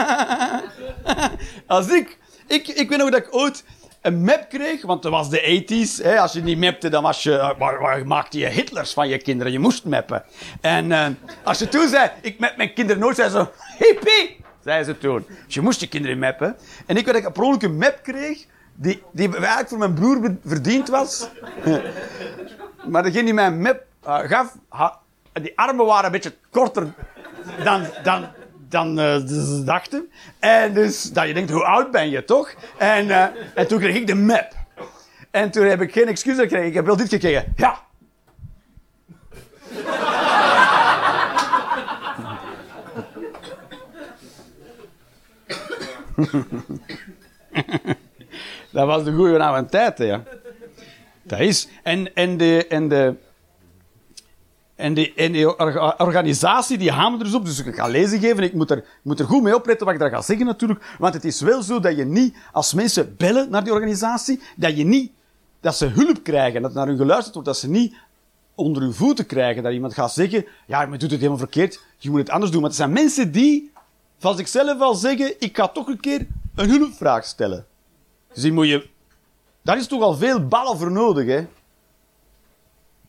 [1.67, 2.67] Als ik, ik...
[2.67, 3.63] Ik weet nog dat ik ooit
[4.01, 6.03] een map kreeg, want dat was de 80s.
[6.03, 9.51] Hè, als je niet mapte, dan was je, waar maakte je Hitlers van je kinderen.
[9.51, 10.23] Je moest mappen.
[10.61, 11.05] En uh,
[11.43, 15.25] als je toen zei, ik map mijn kinderen nooit, zei ze, hippie, zei ze toen.
[15.45, 16.55] Dus je moest je kinderen mappen.
[16.85, 20.35] En ik weet dat ik ongeluk een map kreeg, die, die eigenlijk voor mijn broer
[20.45, 21.29] verdiend was.
[22.91, 24.55] maar degene die mij een map uh, gaf,
[25.33, 26.93] die armen waren een beetje korter
[27.63, 28.27] dan, dan,
[28.69, 29.15] dan uh,
[29.65, 30.11] dachten.
[30.39, 32.53] En dus dat je denkt, hoe oud ben je toch?
[32.77, 33.25] En, uh,
[33.55, 34.51] en toen kreeg ik de map.
[35.31, 36.67] En toen heb ik geen excuus gekregen.
[36.67, 37.53] Ik heb wel dit gekregen.
[37.55, 37.85] Ja.
[48.71, 50.23] dat was de goede oude tijd, ja.
[51.23, 51.67] Dat is.
[51.83, 53.15] En, en, de, en de,
[54.77, 55.59] en die, en die
[55.99, 57.45] organisatie die hamert dus op.
[57.45, 58.43] Dus ik ga lezen geven.
[58.43, 60.95] Ik moet, er, ik moet er goed mee opletten wat ik daar ga zeggen natuurlijk.
[60.99, 64.77] Want het is wel zo dat je niet, als mensen bellen naar die organisatie, dat
[64.77, 65.11] je niet,
[65.59, 67.95] dat ze hulp krijgen, dat naar hun geluisterd wordt, dat ze niet
[68.55, 69.63] onder hun voeten krijgen.
[69.63, 72.61] Dat iemand gaat zeggen, ja, maar doet het helemaal verkeerd, je moet het anders doen.
[72.61, 73.71] Maar het zijn mensen die
[74.17, 77.65] van zichzelf al zeggen, ik ga toch een keer een hulpvraag stellen.
[78.33, 78.87] Dus die moet je,
[79.61, 81.45] daar is toch al veel ballen voor nodig, hè.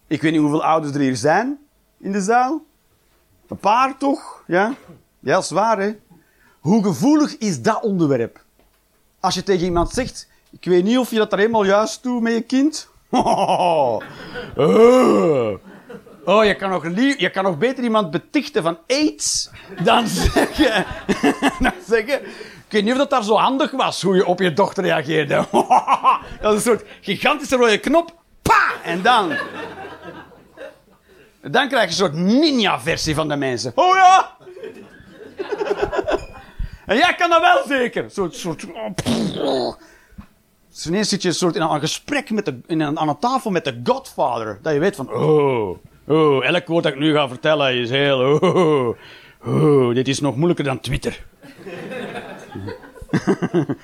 [0.08, 1.58] Ik weet niet hoeveel ouders er hier zijn
[2.00, 2.62] in de zaal.
[3.48, 4.42] Een paar toch?
[4.46, 4.74] Ja?
[5.20, 5.96] Ja, zwaar hè.
[6.60, 8.40] Hoe gevoelig is dat onderwerp?
[9.20, 12.22] Als je tegen iemand zegt, ik weet niet of je dat er helemaal juist doet
[12.22, 12.88] met je kind.
[13.10, 13.96] Oh,
[16.24, 16.44] oh.
[16.44, 16.84] je, kan nog
[17.18, 19.50] je kan nog beter iemand betichten van aids
[19.82, 20.86] dan zeggen,
[21.64, 22.20] dan zeggen
[22.68, 25.46] ik weet niet of dat daar zo handig was, hoe je op je dochter reageerde.
[26.40, 28.14] dat is een soort gigantische rode knop.
[28.42, 28.72] Pa!
[28.84, 29.32] En dan...
[31.40, 33.72] Dan krijg je een soort ninja-versie van de mensen.
[33.74, 34.37] Oh ja!
[36.87, 38.05] en jij kan dat wel zeker.
[38.05, 38.35] Een soort...
[38.35, 38.66] soort
[40.79, 43.18] dus ineens zit je een soort in een gesprek met de, in een, aan een
[43.18, 44.59] tafel met de Godfather.
[44.62, 45.12] Dat je weet van...
[45.12, 48.38] Oh, oh, elk woord dat ik nu ga vertellen is heel...
[48.40, 48.96] Oh,
[49.44, 51.27] oh, dit is nog moeilijker dan Twitter.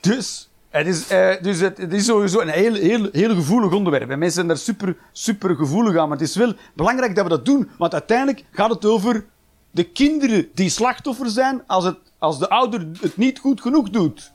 [0.00, 0.47] dus...
[0.68, 4.10] Het is, uh, dus het, is sowieso een heel, heel, heel gevoelig onderwerp.
[4.10, 6.08] En mensen zijn daar super, super gevoelig aan.
[6.08, 7.70] Maar het is wel belangrijk dat we dat doen.
[7.78, 9.24] Want uiteindelijk gaat het over
[9.70, 14.32] de kinderen die slachtoffer zijn als, het, als de ouder het niet goed genoeg doet.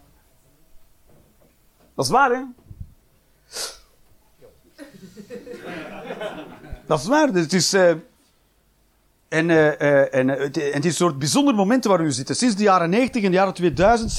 [1.95, 2.43] Dat is waar, hè?
[6.85, 7.31] Dat is waar.
[7.31, 7.73] Dus het is...
[7.73, 7.93] Uh,
[9.33, 12.35] en, uh, en, het, en is een soort bijzonder momenten waar we nu zitten.
[12.35, 14.11] Sinds de jaren 90 en de jaren 2000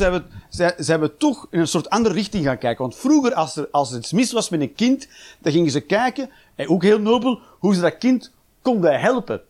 [0.76, 2.82] zijn we, toch in een soort andere richting gaan kijken.
[2.82, 5.08] Want vroeger, als er, als iets mis was met een kind,
[5.40, 9.40] dan gingen ze kijken, en ook heel nobel, hoe ze dat kind konden helpen.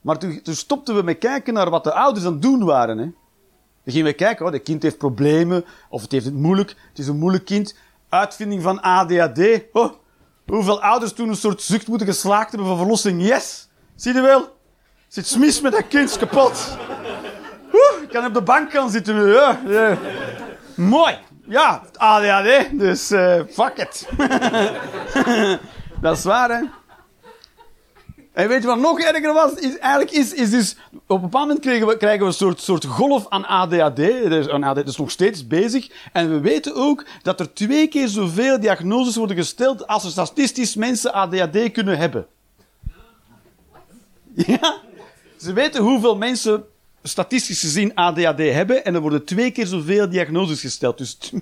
[0.00, 2.98] Maar toen, toen stopten we met kijken naar wat de ouders aan het doen waren.
[2.98, 3.04] Hè.
[3.84, 6.98] Dan gingen we kijken, oh, dat kind heeft problemen, of het heeft het moeilijk, het
[6.98, 7.76] is een moeilijk kind.
[8.08, 9.62] Uitvinding van ADHD.
[9.72, 9.92] Oh,
[10.46, 13.26] hoeveel ouders toen een soort zucht moeten geslaagd hebben van verlossing.
[13.26, 13.68] Yes!
[13.94, 14.56] Zie je wel?
[15.08, 16.76] Zit smis met dat kind kapot.
[17.72, 19.32] Oeh, ik kan op de bank gaan zitten nu.
[19.32, 19.98] Ja, ja.
[20.74, 21.18] Mooi.
[21.46, 24.08] Ja, ADHD, dus uh, fuck it.
[26.02, 26.64] dat is waar, hè.
[28.32, 29.52] En weet je wat nog erger was?
[29.52, 30.76] Is, eigenlijk is, is dus...
[30.92, 34.00] Op een bepaald moment krijgen we, krijgen we een soort, soort golf aan ADHD.
[34.62, 35.90] ADHD is nog steeds bezig.
[36.12, 40.74] En we weten ook dat er twee keer zoveel diagnoses worden gesteld als er statistisch
[40.74, 42.26] mensen ADHD kunnen hebben.
[44.34, 44.86] Ja?
[45.38, 46.64] Ze weten hoeveel mensen
[47.02, 50.98] statistisch gezien ADHD hebben en er worden twee keer zoveel diagnoses gesteld.
[50.98, 51.18] Dus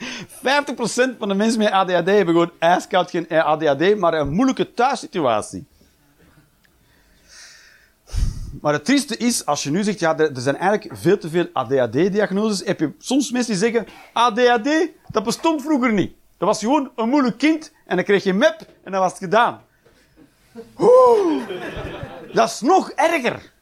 [0.00, 5.66] 50% van de mensen met ADHD hebben gewoon ijskoud geen ADHD, maar een moeilijke thuissituatie.
[8.60, 11.46] Maar het trieste is, als je nu zegt, ja, er zijn eigenlijk veel te veel
[11.52, 16.12] ADHD-diagnoses, heb je soms mensen die zeggen, ADHD, dat bestond vroeger niet.
[16.38, 19.20] Dat was gewoon een moeilijk kind en dan kreeg je map en dan was het
[19.20, 19.60] gedaan.
[22.32, 23.52] Dat is nog erger.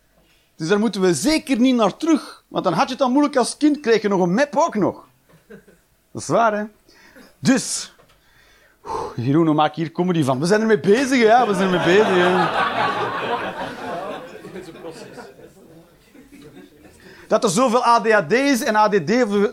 [0.56, 2.44] Dus daar moeten we zeker niet naar terug.
[2.48, 4.74] Want dan had je het dan moeilijk als kind, kreeg je nog een map ook
[4.74, 5.06] nog.
[6.12, 6.64] Dat is waar, hè?
[7.38, 7.92] Dus,
[9.16, 10.40] Jeroen, maak hier comedy van.
[10.40, 11.46] We zijn ermee bezig, ja.
[11.46, 12.66] We zijn ermee bezig.
[17.28, 19.06] Dat er zoveel ADHD is en ADD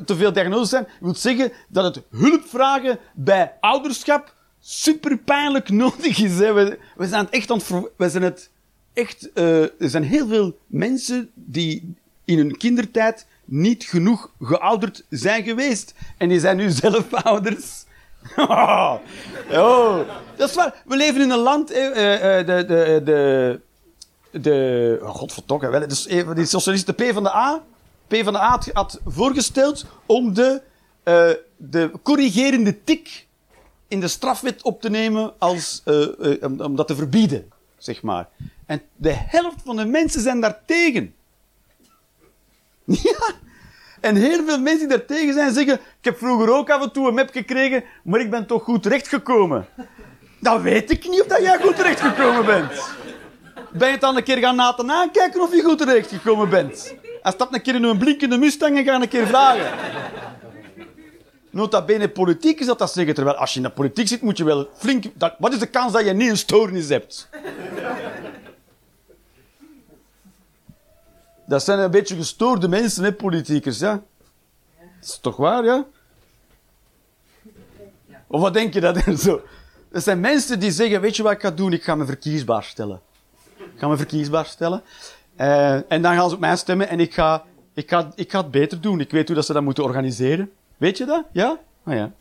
[0.06, 6.36] te veel diagnoses zijn, wil zeggen dat het hulpvragen bij ouderschap super pijnlijk nodig is.
[6.36, 8.50] We, we zijn het echt aan het, we zijn het
[8.96, 15.44] echt, uh, er zijn heel veel mensen die in hun kindertijd niet genoeg geouderd zijn
[15.44, 15.94] geweest.
[16.18, 17.84] En die zijn nu zelf ouders.
[18.38, 20.00] oh,
[20.36, 20.82] dat is waar.
[20.86, 23.60] We leven in een land, eh, eh, de, de, de,
[24.40, 27.64] de, oh godverdomme, wel, dus even die socialisten, P van de A,
[28.08, 30.62] P van de A had, voorgesteld om de,
[31.04, 33.28] uh, de corrigerende tik
[33.88, 35.84] in de strafwet op te nemen als,
[36.42, 38.30] om, om, dat te verbieden, zeg maar.
[38.66, 41.14] En de helft van de mensen zijn daar tegen.
[43.04, 43.34] Ja.
[44.02, 46.92] En heel veel mensen die daar tegen zijn zeggen, ik heb vroeger ook af en
[46.92, 49.68] toe een map gekregen, maar ik ben toch goed terechtgekomen.
[50.40, 52.72] Dan weet ik niet of dat jij goed terechtgekomen bent.
[53.72, 56.96] Ben je het dan een keer gaan laten aankijken of je goed terechtgekomen bent?
[57.22, 59.72] Hij stapt een keer in een blinkende Mustang en ga een keer vragen.
[61.50, 63.14] Nota bene politiek is dat dat zeggen.
[63.14, 65.04] Terwijl als je in de politiek zit, moet je wel flink...
[65.14, 67.30] Dat, wat is de kans dat je niet een stoornis hebt?
[71.48, 73.92] Dat zijn een beetje gestoorde mensen, hè, politiekers, ja?
[74.80, 75.86] Dat is toch waar, ja?
[78.28, 79.42] Of wat denk je dat zo?
[79.92, 81.74] Dat zijn mensen die zeggen, weet je wat ik ga doen?
[81.74, 83.02] Ik ga me verkiesbaar stellen.
[83.58, 84.84] Ik ga me verkiesbaar stellen.
[85.40, 88.38] Uh, en dan gaan ze op mij stemmen en ik ga, ik, ga, ik ga
[88.38, 89.00] het beter doen.
[89.00, 90.52] Ik weet hoe dat ze dat moeten organiseren.
[90.78, 91.26] Weet je dat?
[91.32, 91.60] Ja?
[91.86, 92.12] Oh ja.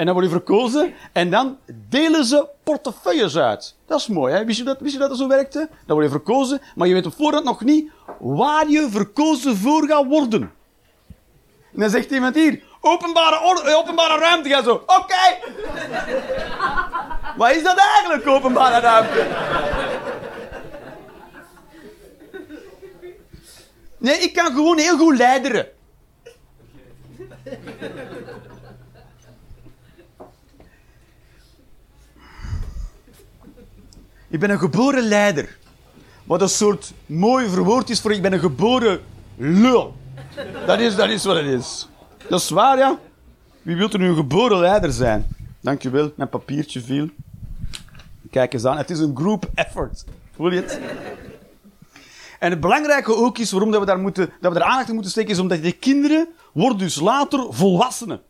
[0.00, 1.58] En dan word je verkozen en dan
[1.88, 3.76] delen ze portefeuilles uit.
[3.86, 4.44] Dat is mooi, hè?
[4.44, 5.68] Wist je dat, wist dat, zo werkte?
[5.86, 9.86] Dan word je verkozen, maar je weet op voorhand nog niet waar je verkozen voor
[9.86, 10.52] gaat worden.
[11.72, 14.48] En dan zegt iemand hier, openbare, orde, openbare ruimte.
[14.48, 14.94] Ga zo, oké.
[14.94, 15.38] Okay.
[17.36, 19.26] Wat is dat eigenlijk, openbare ruimte?
[23.98, 25.68] Nee, ik kan gewoon heel goed leideren.
[34.30, 35.56] Ik ben een geboren leider.
[36.24, 39.00] Wat een soort mooi verwoord is voor ik ben een geboren
[39.36, 39.94] lul.
[40.66, 41.88] Dat is, dat is wat het is.
[42.28, 42.98] Dat is waar, ja.
[43.62, 45.26] Wie wil er nu een geboren leider zijn?
[45.60, 47.08] Dankjewel, mijn papiertje viel.
[48.30, 50.04] Kijk eens aan, het is een group effort.
[50.34, 50.80] Voel je het?
[52.38, 54.94] En het belangrijke ook is, waarom dat we, daar moeten, dat we er aandacht in
[54.94, 58.20] moeten steken, is omdat die kinderen worden dus later volwassenen.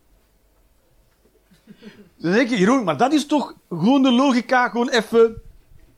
[2.17, 5.43] Dan denk je, Jeroen, maar dat is toch gewoon de logica, gewoon even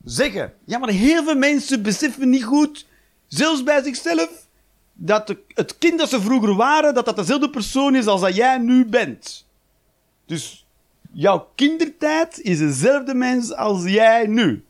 [0.05, 0.53] zeggen.
[0.65, 2.87] Ja, maar heel veel mensen beseffen niet goed,
[3.27, 4.47] zelfs bij zichzelf,
[4.93, 8.59] dat het kind dat ze vroeger waren, dat dat dezelfde persoon is als dat jij
[8.59, 9.47] nu bent.
[10.27, 10.67] Dus
[11.13, 14.65] jouw kindertijd is dezelfde mens als jij nu.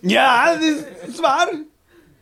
[0.00, 1.62] Ja, dat is, waar.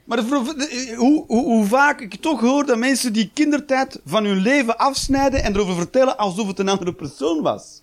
[0.05, 4.79] Maar hoe, hoe, hoe, vaak ik toch hoor dat mensen die kindertijd van hun leven
[4.79, 7.82] afsnijden en erover vertellen alsof het een andere persoon was.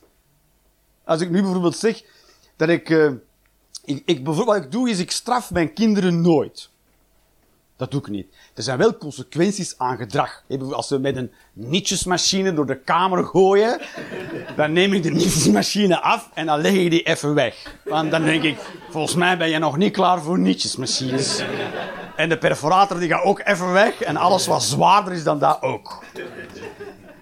[1.10, 2.02] Als ik nu bijvoorbeeld zeg
[2.56, 3.12] dat ik, uh,
[3.86, 6.70] ik, ik wat ik doe is ik straf mijn kinderen nooit.
[7.78, 8.28] Dat doe ik niet.
[8.54, 10.44] Er zijn wel consequenties aan gedrag.
[10.72, 13.82] Als we met een nietjesmachine door de kamer gooien,
[14.56, 17.76] dan neem ik de nietjesmachine af en dan leg ik die even weg.
[17.86, 18.58] Want dan denk ik,
[18.90, 21.44] volgens mij ben je nog niet klaar voor nietjesmachines.
[22.16, 25.62] En de perforator die gaat ook even weg en alles wat zwaarder is dan dat
[25.62, 26.04] ook.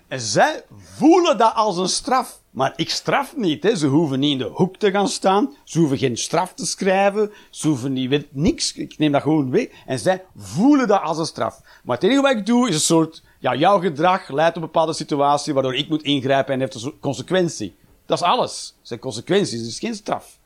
[0.07, 0.63] En zij
[0.97, 2.39] voelen dat als een straf.
[2.49, 3.63] Maar ik straf niet.
[3.63, 3.75] Hè.
[3.75, 5.53] Ze hoeven niet in de hoek te gaan staan.
[5.63, 7.31] Ze hoeven geen straf te schrijven.
[7.49, 8.73] Ze hoeven niet, niks.
[8.73, 9.67] Ik neem dat gewoon weg.
[9.85, 11.61] En zij voelen dat als een straf.
[11.83, 14.69] Maar het enige wat ik doe is een soort, ja, jouw gedrag leidt tot een
[14.69, 17.75] bepaalde situatie waardoor ik moet ingrijpen en heeft een consequentie.
[18.05, 18.73] Dat is alles.
[18.77, 20.37] Dat zijn consequenties, het is geen straf.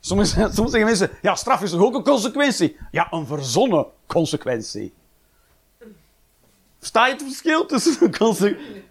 [0.00, 2.76] Soms, soms zeggen mensen, ja, straf is toch ook een consequentie?
[2.90, 4.92] Ja, een verzonnen consequentie.
[6.78, 8.84] Versta je het verschil tussen een consequentie?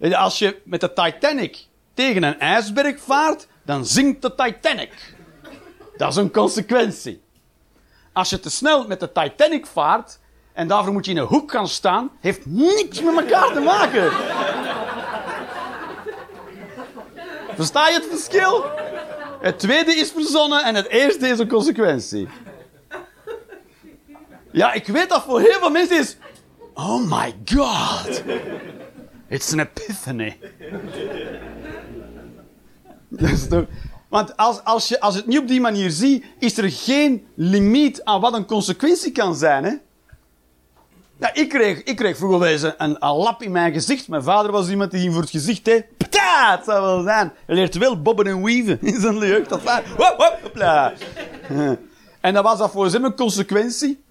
[0.00, 5.14] Als je met de Titanic tegen een ijsberg vaart, dan zinkt de Titanic.
[5.96, 7.22] Dat is een consequentie.
[8.12, 10.18] Als je te snel met de Titanic vaart
[10.52, 14.12] en daarvoor moet je in een hoek gaan staan, heeft niks met elkaar te maken.
[17.54, 18.64] Versta je het verschil?
[19.40, 22.28] Het tweede is verzonnen en het eerste is een consequentie.
[24.50, 26.16] Ja, ik weet dat voor heel veel mensen is.
[26.74, 28.22] Oh my god.
[29.28, 30.36] It's an epiphany.
[34.08, 38.04] want als, als, je, als het niet op die manier ziet, is er geen limiet
[38.04, 39.64] aan wat een consequentie kan zijn.
[39.64, 39.74] Hè?
[41.32, 44.08] Ik, kreeg, ik kreeg vroeger eens een, een, lap in mijn gezicht.
[44.08, 45.66] Mijn vader was iemand die ging voor het gezicht.
[45.66, 45.80] Hè.
[45.98, 47.32] Het zou wel zijn.
[47.46, 49.48] Hij leert wel bobben en weaven in zijn jeugd.
[49.48, 50.94] Dat waar.
[52.20, 54.02] En dan was dat voor hem een consequentie.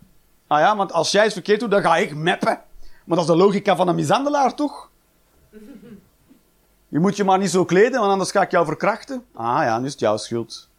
[0.47, 2.59] Ah ja, want als jij iets verkeerd doet, dan ga ik meppen.
[3.05, 4.89] Maar dat is de logica van een mishandelaar, toch?
[6.87, 9.23] Je moet je maar niet zo kleden, want anders ga ik jou verkrachten.
[9.33, 10.69] Ah ja, nu is het jouw schuld.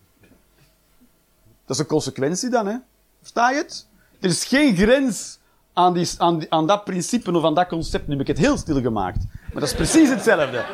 [1.67, 2.77] Dat is een consequentie dan, hè?
[3.21, 3.87] Versta je het?
[4.21, 5.39] Er is geen grens
[5.73, 8.07] aan, die, aan, aan dat principe of aan dat concept.
[8.07, 9.19] Nu heb ik het heel stil gemaakt.
[9.53, 10.65] Maar dat is precies hetzelfde.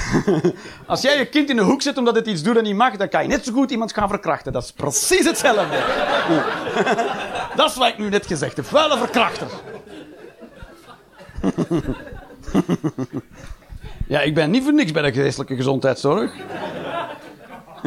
[0.86, 2.96] Als jij je kind in een hoek zet omdat het iets doet dat niet mag,
[2.96, 4.52] dan kan je net zo goed iemand gaan verkrachten.
[4.52, 5.76] Dat is precies hetzelfde.
[7.56, 8.64] dat is wat ik nu net gezegd heb.
[8.64, 9.48] Vuile verkrachter.
[14.08, 16.34] ja, ik ben niet voor niks bij de geestelijke gezondheidszorg.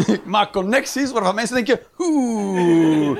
[0.07, 1.79] ik maak connecties waarvan mensen denken...
[1.97, 3.19] Oeh...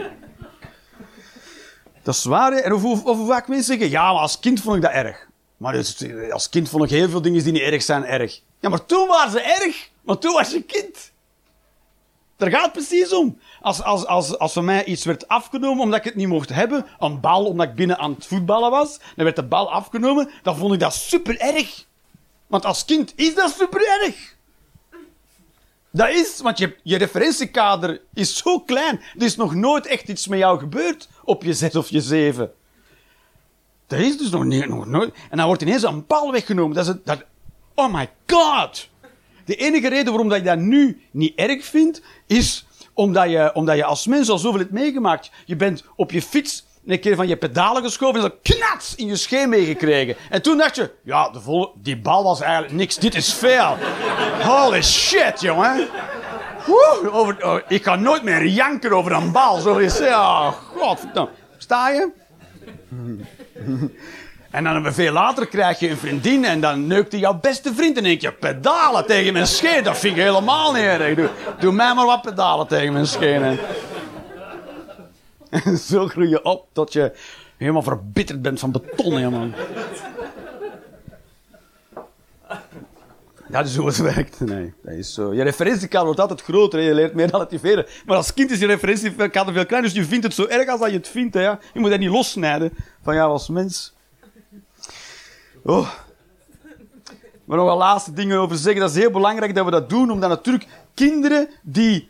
[2.04, 2.54] Dat is waar?
[2.54, 5.28] En hoe vaak mensen zeggen, ja, maar als kind vond ik dat erg.
[5.58, 8.42] Maar dus, als kind vond ik heel veel dingen die niet erg zijn, erg.
[8.60, 9.90] Ja, maar toen waren ze erg.
[10.02, 11.12] Maar toen was je kind.
[12.38, 13.40] Daar gaat het precies om.
[13.62, 16.86] Als, als, als, als van mij iets werd afgenomen omdat ik het niet mocht hebben,
[17.00, 20.58] een bal omdat ik binnen aan het voetballen was, dan werd de bal afgenomen, dan
[20.58, 21.86] vond ik dat super erg.
[22.48, 24.36] Want als kind is dat super erg.
[25.92, 29.02] Dat is, want je, je referentiekader is zo klein.
[29.18, 32.52] Er is nog nooit echt iets met jou gebeurd op je zes of je zeven.
[33.88, 35.16] Dat is dus nog, nog nooit.
[35.30, 36.76] En dan wordt ineens een bal weggenomen.
[36.76, 37.24] Dat is dat,
[37.76, 38.90] oh my god!
[39.46, 43.76] De enige reden waarom dat je dat nu niet erg vindt, is omdat je, omdat
[43.76, 45.32] je als mens al zoveel hebt meegemaakt.
[45.46, 49.08] Je bent op je fiets een keer van je pedalen geschoven en zo knats in
[49.08, 50.16] je scheen meegekregen.
[50.30, 53.78] En toen dacht je, ja, de die bal was eigenlijk niks, dit is veel.
[54.42, 55.88] Holy shit, jongen.
[57.12, 59.60] Over, oh, ik kan nooit meer janken over een bal.
[59.60, 60.10] Zo is het.
[60.10, 61.32] Oh, godverdomme.
[61.58, 62.10] Sta je?
[64.56, 67.98] En dan veel later krijg je een vriendin en dan neukt hij jouw beste vriend
[67.98, 69.84] en denk je pedalen tegen mijn scheen.
[69.84, 71.16] Dat vind ik helemaal niet erg.
[71.16, 71.30] Doe,
[71.60, 73.44] doe mij maar wat pedalen tegen mijn scheen.
[75.50, 77.12] En zo groei je op tot je
[77.58, 79.18] helemaal verbitterd bent van beton.
[79.18, 79.48] Helemaal.
[83.48, 84.40] Dat is hoe het werkt.
[84.40, 85.34] Nee, dat is zo.
[85.34, 86.80] Je referentiekader wordt altijd groter.
[86.80, 86.86] Hè.
[86.86, 87.86] Je leert meer relativeren.
[88.06, 89.94] Maar als kind is je referentiekader veel kleiner.
[89.94, 91.34] Dus je vindt het zo erg als dat je het vindt.
[91.34, 91.50] Hè.
[91.50, 93.95] Je moet dat niet lossnijden van jou als mens.
[95.66, 95.92] Oh.
[97.46, 98.82] Maar nog wel laatste dingen over zeggen.
[98.82, 100.12] Dat is heel belangrijk dat we dat doen.
[100.12, 102.10] Omdat natuurlijk kinderen die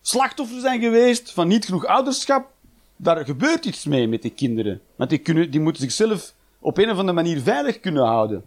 [0.00, 2.50] slachtoffer zijn geweest van niet genoeg ouderschap.
[2.96, 4.80] Daar gebeurt iets mee met die kinderen.
[4.96, 8.44] Want die, kunnen, die moeten zichzelf op een of andere manier veilig kunnen houden.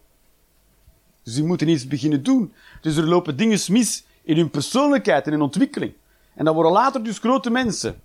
[1.23, 2.53] Dus die moeten iets beginnen doen.
[2.81, 5.93] Dus er lopen dingen mis in hun persoonlijkheid en in ontwikkeling.
[6.33, 8.01] En dat worden later dus grote mensen.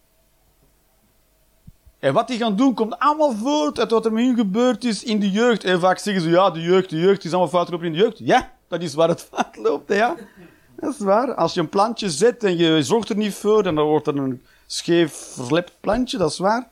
[2.02, 5.04] En wat die gaan doen, komt allemaal voort uit wat er met hun gebeurd is
[5.04, 5.64] in de jeugd.
[5.64, 7.98] En vaak zeggen ze, ja, de jeugd, de jeugd is allemaal fout gelopen in de
[7.98, 8.18] jeugd.
[8.18, 10.14] Ja, dat is waar het fout loopt, ja.
[10.76, 11.34] Dat is waar.
[11.34, 14.42] Als je een plantje zet en je zorgt er niet voor, dan wordt er een
[14.66, 16.68] scheef, verslept plantje, dat is waar.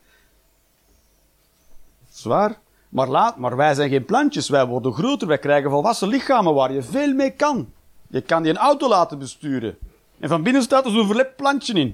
[2.07, 2.59] Dat is waar.
[2.89, 6.73] Maar, laat, maar wij zijn geen plantjes, wij worden groter, wij krijgen volwassen lichamen waar
[6.73, 7.73] je veel mee kan.
[8.07, 9.77] Je kan die een auto laten besturen.
[10.19, 11.91] En van binnen staat er zo'n verlept plantje in.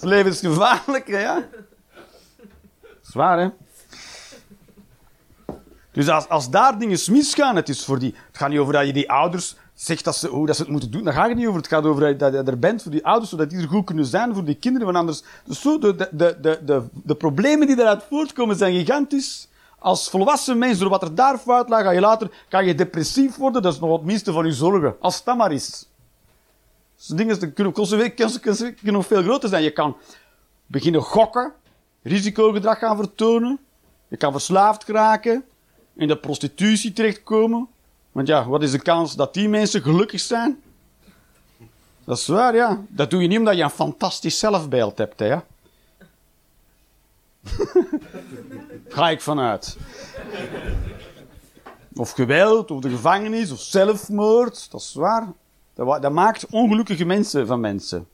[0.00, 1.44] Het leven is gevaarlijk, ja.
[3.02, 3.48] Zwaar, hè?
[5.92, 8.14] Dus als, als daar dingen misgaan, het is voor die...
[8.26, 10.70] Het gaat niet over dat je die ouders zegt dat ze, hoe dat ze het
[10.70, 11.04] moeten doen.
[11.04, 11.60] Daar gaat het niet over.
[11.60, 14.06] Het gaat over dat je er bent voor die ouders, zodat die er goed kunnen
[14.06, 14.86] zijn voor die kinderen.
[14.86, 15.22] Want anders...
[15.44, 16.08] Dus zo, de, de,
[16.40, 19.48] de, de, de, problemen die daaruit voortkomen zijn gigantisch.
[19.78, 23.36] Als volwassen mens, door wat er daar fout lag, ga je later kan je depressief
[23.36, 23.62] worden.
[23.62, 24.96] Dat is nog het minste van je zorgen.
[25.00, 25.88] Als dat maar is.
[27.06, 27.74] Dingen kunnen,
[28.82, 29.62] nog veel groter zijn.
[29.62, 29.96] Je kan
[30.66, 31.52] beginnen gokken,
[32.02, 33.58] risicogedrag gaan vertonen.
[34.08, 35.44] Je kan verslaafd raken,
[35.94, 37.68] in de prostitutie terechtkomen.
[38.12, 40.62] Want ja, wat is de kans dat die mensen gelukkig zijn?
[42.04, 42.84] Dat is waar, ja.
[42.88, 45.36] Dat doe je niet omdat je een fantastisch zelfbeeld hebt, hè.
[48.88, 49.76] Ga ik vanuit.
[51.94, 54.70] Of geweld, of de gevangenis, of zelfmoord.
[54.70, 55.32] Dat is waar.
[55.78, 58.06] Dat, dat maakt ongelukkige mensen van mensen.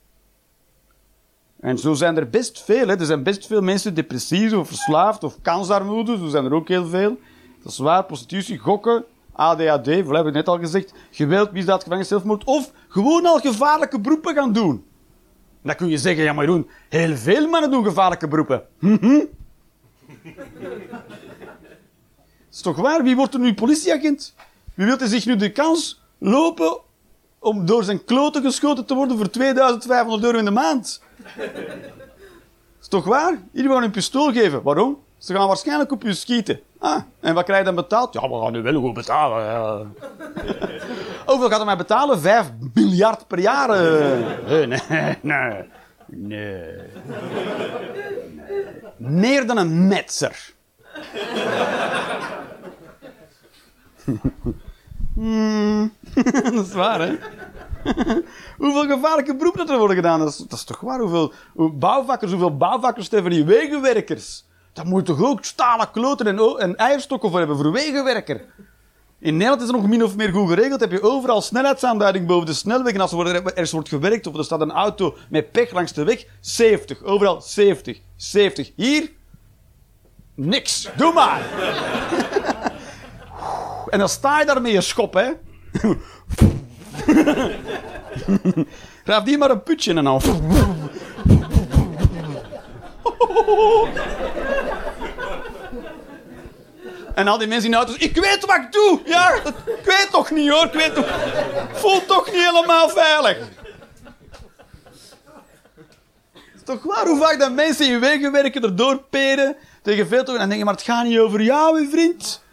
[1.61, 2.89] En zo zijn er best veel.
[2.89, 6.17] Er zijn best veel mensen depressief of verslaafd of kansarmoede.
[6.17, 7.19] Zo zijn er ook heel veel.
[7.63, 8.05] Dat is waar.
[8.05, 10.93] Prostitutie, gokken, ADHD, dat heb ik net al gezegd.
[11.11, 12.45] Geweld, misdaad, gevangenis, zelfmoord.
[12.45, 14.71] Of gewoon al gevaarlijke beroepen gaan doen.
[14.71, 18.67] En dan kun je zeggen, ja maar Jeroen, heel veel mannen doen gevaarlijke beroepen.
[18.79, 19.21] Mhm.
[22.51, 23.03] is toch waar?
[23.03, 24.35] Wie wordt er nu politieagent?
[24.75, 26.83] Wie wil zich nu de kans lopen
[27.45, 31.03] om door zijn kloten geschoten te worden voor 2500 euro in de maand?
[32.81, 33.39] is toch waar?
[33.53, 34.63] Jullie gaan een pistool geven.
[34.63, 34.99] Waarom?
[35.19, 36.61] Ze gaan waarschijnlijk op je schieten.
[36.79, 38.15] Ah, en wat krijg je dan betaald?
[38.15, 39.45] Ja, we gaan nu wel goed betalen.
[39.45, 39.87] Ja.
[41.27, 42.21] Hoeveel gaat hij mij betalen?
[42.21, 43.71] 5 miljard per jaar?
[43.71, 44.49] eh.
[44.49, 45.63] Nee, nee, nee.
[46.07, 46.65] Nee.
[48.97, 50.53] Meer dan een metser.
[55.15, 55.93] Hmm.
[56.55, 57.17] dat is waar, hè?
[58.59, 60.19] hoeveel gevaarlijke beroepen dat er worden gedaan.
[60.19, 61.01] Dat is, toch waar?
[61.01, 64.45] Hoeveel hoe bouwvakkers, hoeveel bouwvakkers hebben die wegenwerkers?
[64.73, 68.45] Dat moet toch ook stalen kloten en, en eierstokken voor hebben voor wegenwerker?
[69.19, 70.81] In Nederland is het nog min of meer goed geregeld.
[70.81, 72.95] Heb je overal snelheidsaanduiding boven de snelweg.
[72.95, 76.05] En als er ergens wordt gewerkt of er staat een auto met pech langs de
[76.05, 77.03] weg, 70.
[77.03, 78.01] Overal 70.
[78.17, 78.73] 70.
[78.77, 79.11] Hier?
[80.35, 80.89] Niks.
[80.97, 81.43] Doe maar.
[83.91, 85.31] en dan sta je daar met je schop, hè.
[89.05, 90.23] Graaf die maar een putje en dan...
[97.15, 99.01] En al die mensen in de auto's, ik weet wat ik doe.
[99.05, 100.65] Ja, ik weet toch niet hoor.
[100.65, 101.07] Ik weet toch,
[101.73, 103.39] voel toch niet helemaal veilig.
[106.55, 110.35] Is toch waar hoe vaak dat mensen in wegen werken erdoor peren tegen veel toch
[110.35, 112.44] en dan denk je, maar het gaat niet over jou, mijn vriend.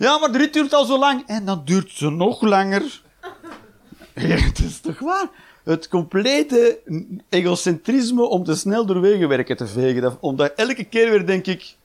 [0.00, 1.22] Ja, maar de rit duurt al zo lang.
[1.26, 3.02] En dan duurt ze nog langer.
[4.14, 5.28] Het is toch waar?
[5.64, 6.78] Het complete
[7.28, 10.02] egocentrisme om te snel door wegenwerken te vegen.
[10.02, 11.76] Dat, omdat elke keer weer denk ik...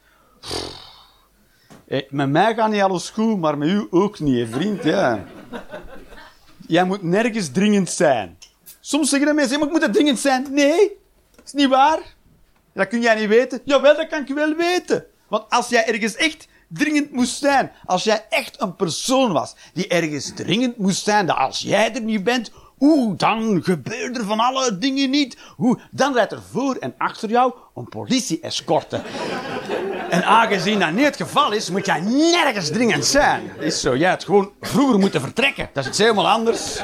[1.88, 4.84] Hé, met mij gaat niet alles goed, maar met u ook niet, vriend.
[4.84, 5.26] Ja.
[6.68, 8.38] Jij moet nergens dringend zijn.
[8.80, 10.46] Soms zeggen de mensen, maar ik moet het dringend zijn.
[10.52, 10.98] Nee,
[11.36, 12.00] dat is niet waar.
[12.74, 13.62] Dat kun jij niet weten.
[13.66, 15.06] Jawel, dat kan ik wel weten.
[15.28, 19.88] Want als jij ergens echt dringend moest zijn, als jij echt een persoon was die
[19.88, 24.40] ergens dringend moest zijn, dat als jij er niet bent, oeh, dan gebeuren er van
[24.40, 25.38] alle dingen niet.
[25.58, 29.02] Oeh, dan rijdt er voor en achter jou een politie-escorte.
[30.10, 33.52] En aangezien dat niet het geval is, moet jij nergens dringend zijn.
[33.60, 33.96] Is zo.
[33.96, 35.70] Jij had gewoon vroeger moeten vertrekken.
[35.74, 36.82] Dat is iets helemaal anders.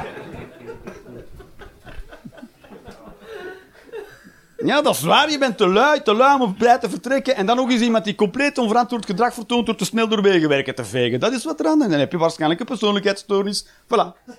[4.63, 5.31] Ja, dat is waar.
[5.31, 7.35] Je bent te lui, te lui om blij te vertrekken.
[7.35, 10.75] En dan nog eens iemand die compleet onverantwoord gedrag vertoont door te snel door wegenwerken
[10.75, 11.19] te vegen.
[11.19, 11.89] Dat is wat er aan is.
[11.89, 13.65] Dan heb je waarschijnlijk een persoonlijkheidsstoornis.
[13.65, 14.33] Voilà.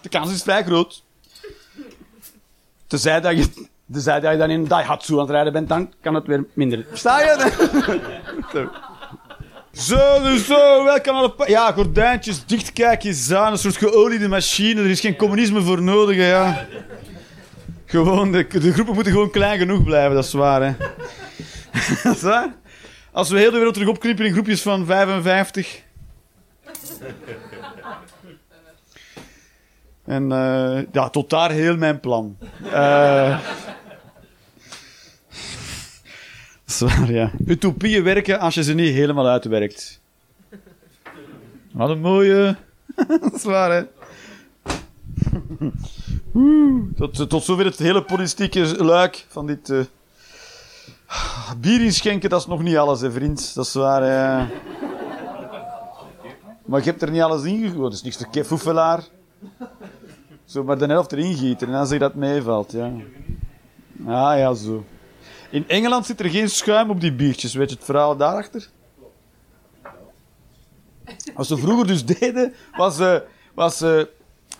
[0.00, 1.02] De kans is vrij groot.
[2.86, 6.14] Tenzij dat je, tenzij dat je dan in Daihatsu aan het rijden bent, dan kan
[6.14, 6.84] het weer minder.
[6.88, 7.50] Versta je?
[8.52, 8.70] Zo.
[9.72, 13.52] Zo, dus zo, wel kan alle Ja, gordijntjes, dicht, kijk aan.
[13.52, 14.80] Een soort geoliede machine.
[14.80, 16.66] Er is geen communisme voor nodig, ja.
[17.92, 20.74] Gewoon, de, de groepen moeten gewoon klein genoeg blijven, dat is waar, hè.
[22.02, 22.54] dat is waar.
[23.10, 25.82] Als we heel de wereld terug opknippen in groepjes van 55.
[30.04, 32.36] En eh, ja, tot daar heel mijn plan.
[32.72, 33.38] Eh
[36.64, 37.30] dat is waar, ja.
[37.46, 40.00] Utopieën werken als je ze niet helemaal uitwerkt.
[41.72, 42.56] Wat een mooie...
[43.20, 43.84] dat is waar, hè.
[46.96, 49.70] Tot, tot zover het hele politieke luik van dit...
[49.70, 49.80] eh,
[51.58, 53.54] Bier inschenken, dat is nog niet alles, hè, vriend.
[53.54, 54.46] Dat is waar, hè.
[56.64, 57.92] Maar je hebt er niet alles in gegooid.
[57.92, 59.04] Dat is niks foefelaar.
[60.44, 62.92] Zo maar de helft erin gieten en dan zeg je dat meevalt, ja.
[64.06, 64.84] Ah, ja, zo.
[65.50, 67.54] In Engeland zit er geen schuim op die biertjes.
[67.54, 68.68] Weet je het verhaal daarachter?
[71.34, 73.16] Wat ze vroeger dus deden, was, eh,
[73.54, 74.02] was eh,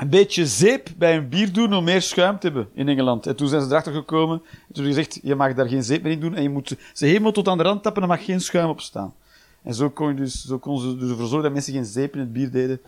[0.02, 3.26] een beetje zeep bij een bier doen om meer schuim te hebben in Engeland.
[3.26, 4.42] En toen zijn ze erachter gekomen.
[4.68, 7.06] En toen gezegd, je mag daar geen zeep meer in doen en je moet ze
[7.06, 9.14] helemaal tot aan de rand tappen en er mag geen schuim op staan.
[9.62, 12.32] En zo kon, dus, kon ze dus ervoor zorgen dat mensen geen zeep in het
[12.32, 12.80] bier deden.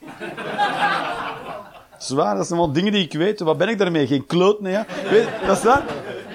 [1.98, 3.40] Zwaar, dat zijn wel dingen die ik weet.
[3.40, 4.06] Wat ben ik daarmee?
[4.06, 4.86] Geen kloot, nee, ja.
[5.10, 5.82] Weet, dat is dat.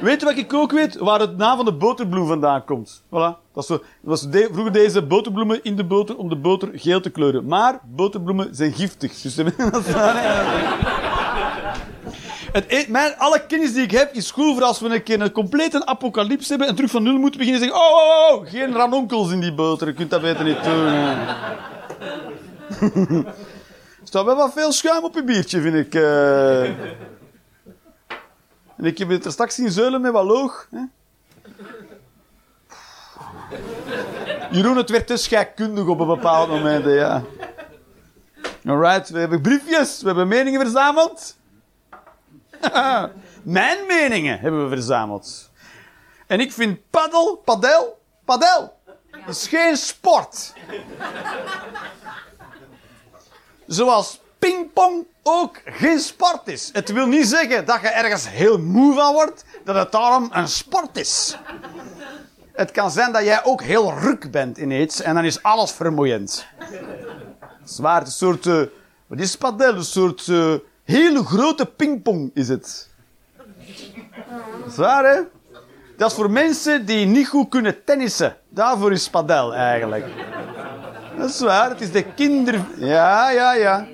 [0.03, 0.97] Weet je wat ik ook weet?
[0.97, 3.01] Waar het naam van de boterbloem vandaan komt.
[3.05, 3.41] Voilà.
[3.53, 7.45] Dat was vroeger deze boterbloemen in de boter om de boter geel te kleuren.
[7.45, 9.21] Maar boterbloemen zijn giftig.
[9.21, 9.45] Dus dat.
[12.51, 15.31] Het, e- alle kennis die ik heb is goed voor als we een keer een
[15.31, 18.73] complete apocalypse hebben en terug van nul moeten beginnen en zeggen: oh, oh, oh, geen
[18.73, 19.87] ranonkels in die boter.
[19.87, 20.93] Je kunt dat beter niet doen.
[24.03, 25.95] Er staat wel wat veel schuim op je biertje, vind ik.
[25.95, 26.69] eh.
[28.83, 30.67] En ik heb het er straks zien zeulen met wat loog.
[30.71, 30.81] Hè?
[34.51, 37.23] Jeroen, het werd te scheikundig op een bepaald moment, ja.
[38.65, 41.35] Alright, we hebben briefjes, we hebben meningen verzameld.
[43.43, 45.49] Mijn meningen hebben we verzameld.
[46.27, 48.79] En ik vind paddel, padel, padel,
[49.27, 50.53] is geen sport.
[53.67, 56.69] Zoals pingpong ook geen sport is.
[56.73, 60.47] Het wil niet zeggen dat je ergens heel moe van wordt, dat het daarom een
[60.47, 61.37] sport is.
[62.53, 65.71] Het kan zijn dat jij ook heel ruk bent in iets en dan is alles
[65.71, 66.45] vermoeiend.
[67.63, 68.61] Zwaar, een soort, eh,
[69.07, 69.75] wat is padel?
[69.75, 70.53] Een soort eh,
[70.83, 72.89] hele grote pingpong is het.
[74.69, 75.21] Zwaar, hè?
[75.97, 78.37] Dat is voor mensen die niet goed kunnen tennissen.
[78.49, 80.05] Daarvoor is padel eigenlijk.
[81.17, 82.65] Dat is waar, het is de kinder...
[82.77, 83.87] Ja, ja, ja.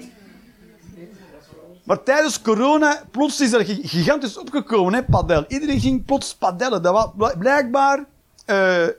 [1.90, 5.46] Maar tijdens corona, plots is er gi- gigantisch opgekomen, hè, padel.
[5.48, 6.82] Iedereen ging plots padellen.
[6.82, 8.06] Dat was bl- blijkbaar,
[8.46, 8.92] eh eh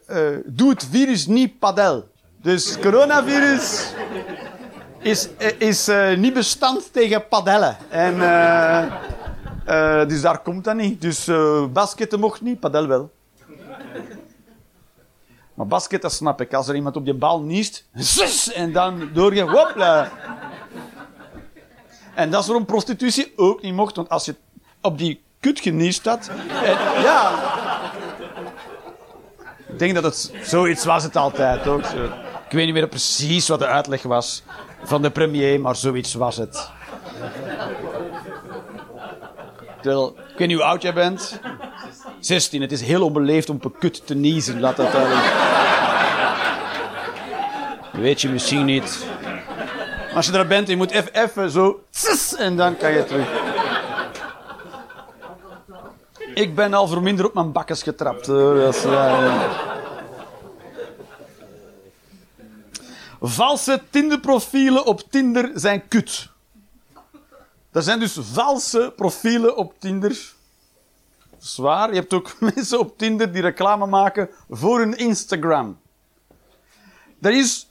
[0.46, 2.08] doet virus niet padel.
[2.42, 3.92] Dus coronavirus
[4.98, 7.76] is, eh, is niet bestand tegen padellen.
[7.88, 8.14] En,
[10.08, 11.00] dus daar komt dat niet.
[11.00, 11.28] Dus
[11.72, 13.10] basketten mocht niet, padel wel.
[15.54, 16.54] Maar basket, dat snap ik.
[16.54, 17.84] Als er iemand op je bal niest,
[18.16, 20.10] zus, en dan doorgaan, hopla.
[22.20, 23.96] En dat is waarom prostitutie ook niet mocht.
[23.96, 24.34] Want als je
[24.80, 26.30] op die kut geniest had...
[26.64, 27.32] En, ja...
[29.68, 30.32] Ik denk dat het...
[30.42, 31.84] Zoiets was het altijd ook.
[31.84, 34.42] Ik weet niet meer precies wat de uitleg was
[34.82, 36.70] van de premier, maar zoiets was het.
[39.80, 41.40] Terwijl, ik weet niet hoe oud jij bent.
[42.20, 42.60] 16.
[42.60, 44.60] Het is heel onbeleefd om op een kut te niezen.
[44.60, 44.92] Laat dat.
[47.92, 49.06] Weet je misschien niet.
[50.14, 51.84] Als je er bent, je moet even, zo...
[51.90, 53.28] tss, En dan kan je terug.
[56.34, 58.26] Ik ben al voor minder op mijn bakkes getrapt.
[58.26, 58.54] hoor.
[58.54, 58.84] Dat is.
[63.20, 66.28] Valse Tinderprofielen op Tinder zijn kut.
[67.72, 70.32] Er zijn dus valse profielen op Tinder.
[71.38, 71.88] Zwaar.
[71.88, 75.78] Je hebt ook mensen op Tinder die reclame maken voor hun Instagram.
[77.18, 77.69] Dat is,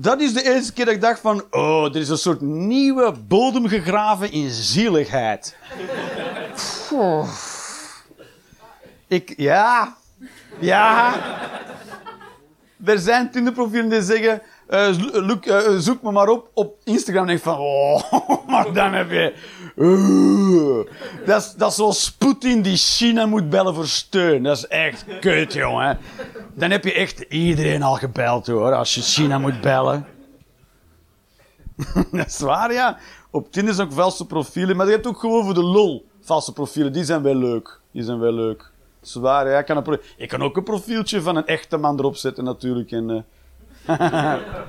[0.00, 1.44] dat is de eerste keer dat ik dacht van...
[1.50, 5.56] Oh, er is een soort nieuwe bodem gegraven in zieligheid.
[9.06, 9.34] Ik...
[9.36, 9.96] Ja.
[10.58, 11.14] Ja.
[12.84, 14.42] Er zijn Tinderprofielen die zeggen...
[14.68, 17.28] eh, zoek me maar op op Instagram.
[17.28, 17.58] En van...
[17.58, 18.02] Oh,
[18.48, 19.34] maar dan heb je...
[21.26, 24.42] Dat, is, dat is zoals die China moet bellen voor steun.
[24.42, 25.98] Dat is echt kut, jongen.
[26.54, 28.74] Dan heb je echt iedereen al gebeld, hoor.
[28.74, 30.06] Als je China moet bellen.
[32.10, 32.98] dat is waar, ja.
[33.30, 34.76] Op Tinder zijn ook valse profielen.
[34.76, 36.92] Maar je hebt ook gewoon voor de lol valse profielen.
[36.92, 37.80] Die zijn wel leuk.
[37.92, 38.70] Die zijn wel leuk.
[39.00, 39.58] Dat ja.
[39.58, 42.90] Ik kan, ik kan ook een profieltje van een echte man erop zetten, natuurlijk.
[42.90, 43.24] En,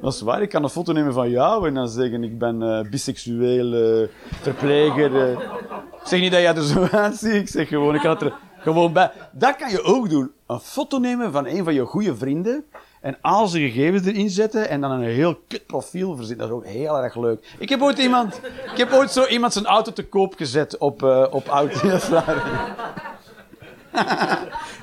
[0.00, 2.62] Dat is waar, ik kan een foto nemen van jou en dan zeggen ik ben
[2.62, 4.08] eh, biseksueel, eh,
[4.40, 5.16] verpleger.
[5.22, 5.30] eh.
[6.00, 8.92] Ik zeg niet dat jij er zo uitziet, ik zeg gewoon, ik het er gewoon
[8.92, 9.10] bij.
[9.32, 10.30] Dat kan je ook doen.
[10.46, 12.64] Een foto nemen van een van je goede vrienden
[13.00, 16.48] en al zijn gegevens erin zetten en dan een heel kut profiel verzinnen.
[16.48, 17.56] Dat is ook heel erg leuk.
[17.58, 18.40] Ik heb ooit iemand,
[18.72, 21.88] ik heb ooit zo iemand zijn auto te koop gezet op, op auto.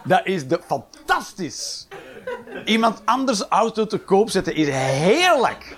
[0.03, 1.88] Dat is de, fantastisch.
[2.66, 5.78] Iemand anders auto te koop zetten is heerlijk.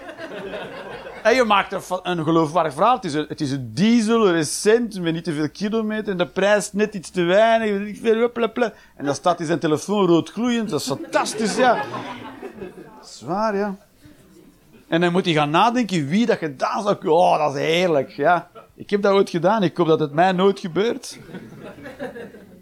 [1.23, 2.95] En je maakt er een geloofwaardig verhaal.
[2.95, 6.11] Het is een, het is een diesel, recent, met niet te veel kilometer.
[6.11, 8.01] En de prijs net iets te weinig.
[8.95, 10.69] En dan staat hij zijn telefoon rood gloeiend.
[10.69, 11.83] Dat is fantastisch, ja.
[13.03, 13.75] Zwaar, ja.
[14.87, 17.17] En dan moet hij gaan nadenken wie dat gedaan zou kunnen.
[17.17, 18.49] Oh, dat is heerlijk, ja.
[18.75, 19.63] Ik heb dat ooit gedaan.
[19.63, 21.19] Ik hoop dat het mij nooit gebeurt.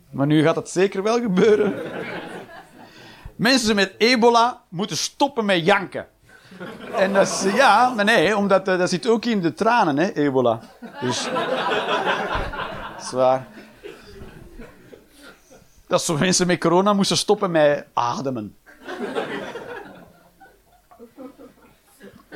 [0.09, 1.73] Maar nu gaat het zeker wel gebeuren.
[3.35, 6.07] Mensen met ebola moeten stoppen met janken.
[6.95, 10.13] En dat is, ja, maar nee, omdat eh, dat zit ook in de tranen, hè,
[10.13, 10.59] ebola.
[11.01, 11.29] Dus,
[12.99, 13.47] zwaar.
[15.87, 18.55] Dat zo mensen met corona moesten stoppen met ademen.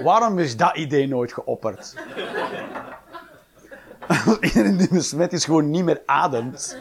[0.03, 1.95] Waarom is dat idee nooit geopperd?
[4.41, 6.77] Iedereen die besmet is gewoon niet meer ademt.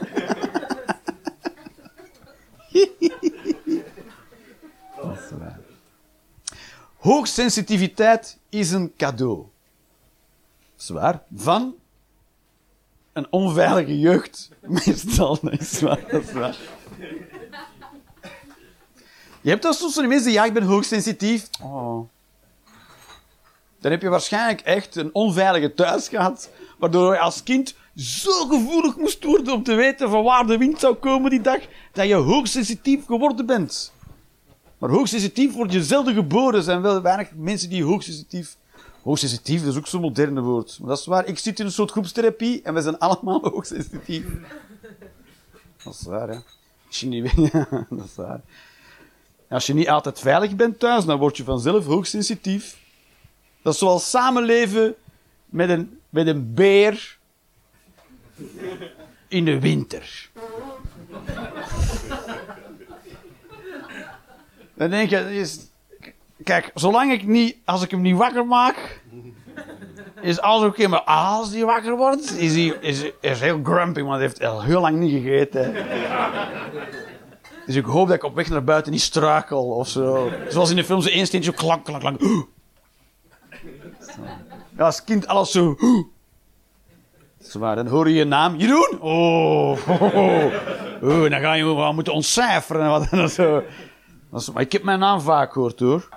[6.97, 9.47] Hoogsensitiviteit is een cadeau.
[10.77, 11.23] Zwaar.
[11.35, 11.75] Van
[13.13, 14.51] een onveilige jeugd.
[14.61, 16.05] Meestal, dat is waar.
[16.11, 16.57] Dat is waar.
[19.41, 21.49] Je hebt dan soms van die mensen ja, ik ben hoogsensitief.
[21.63, 22.09] Oh.
[23.79, 28.97] Dan heb je waarschijnlijk echt een onveilige thuis gehad, waardoor je als kind zo gevoelig
[28.97, 31.61] moest worden om te weten van waar de wind zou komen die dag,
[31.93, 33.93] dat je hoogsensitief geworden bent.
[34.79, 36.55] Maar hoogsensitief word je zelden geboren.
[36.55, 38.57] Er zijn wel weinig mensen die hoogsensitief...
[39.03, 40.79] Hoogsensitief, dat is ook zo'n moderne woord.
[40.81, 41.27] Maar dat is waar.
[41.27, 44.25] Ik zit in een soort groepstherapie en we zijn allemaal hoogsensitief.
[45.85, 46.39] Dat is waar, hè.
[46.87, 47.37] Als je niet
[47.91, 48.41] dat is waar.
[49.49, 52.79] Als je niet altijd veilig bent thuis, dan word je vanzelf hoogsensitief.
[53.63, 54.95] Dat is zoals samenleven
[55.47, 57.19] met een, met een beer
[59.29, 60.29] in de winter.
[64.75, 65.59] Dan denk je, is,
[66.45, 69.01] kijk, zolang ik niet, als ik hem niet wakker maak,
[70.21, 70.89] is alles oké.
[70.89, 74.63] Maar als hij wakker wordt, is hij is, is heel grumpy, want hij heeft al
[74.63, 75.75] heel lang niet gegeten.
[77.67, 80.31] Dus ik hoop dat ik op weg naar buiten niet struikel of zo.
[80.49, 82.21] Zoals in de film, zo één steentje, klank, klank, klank.
[84.79, 85.77] Als kind alles zo...
[87.55, 88.57] Is dan hoor je je naam.
[88.57, 89.01] Jeroen?
[89.01, 89.89] Oh,
[91.03, 92.89] oh, dan ga je wel moeten ontcijferen.
[92.89, 93.63] Wat, dat zo.
[94.33, 96.09] Is, maar ik heb mijn naam vaak gehoord, hoor.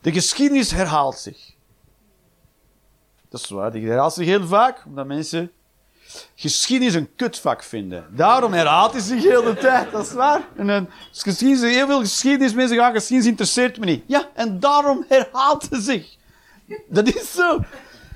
[0.00, 1.54] De geschiedenis herhaalt zich.
[3.28, 5.50] Dat is waar, die herhaalt zich heel vaak, omdat mensen
[6.34, 8.06] geschiedenis een kutvak vinden.
[8.10, 10.48] Daarom herhaalt hij zich heel de tijd, dat is waar.
[10.56, 14.04] En dan, geschiedenis, heel veel geschiedenis, mensen gaan geschiedenis interesseert me niet.
[14.06, 16.16] Ja, en daarom herhaalt hij zich.
[16.88, 17.60] Dat is zo.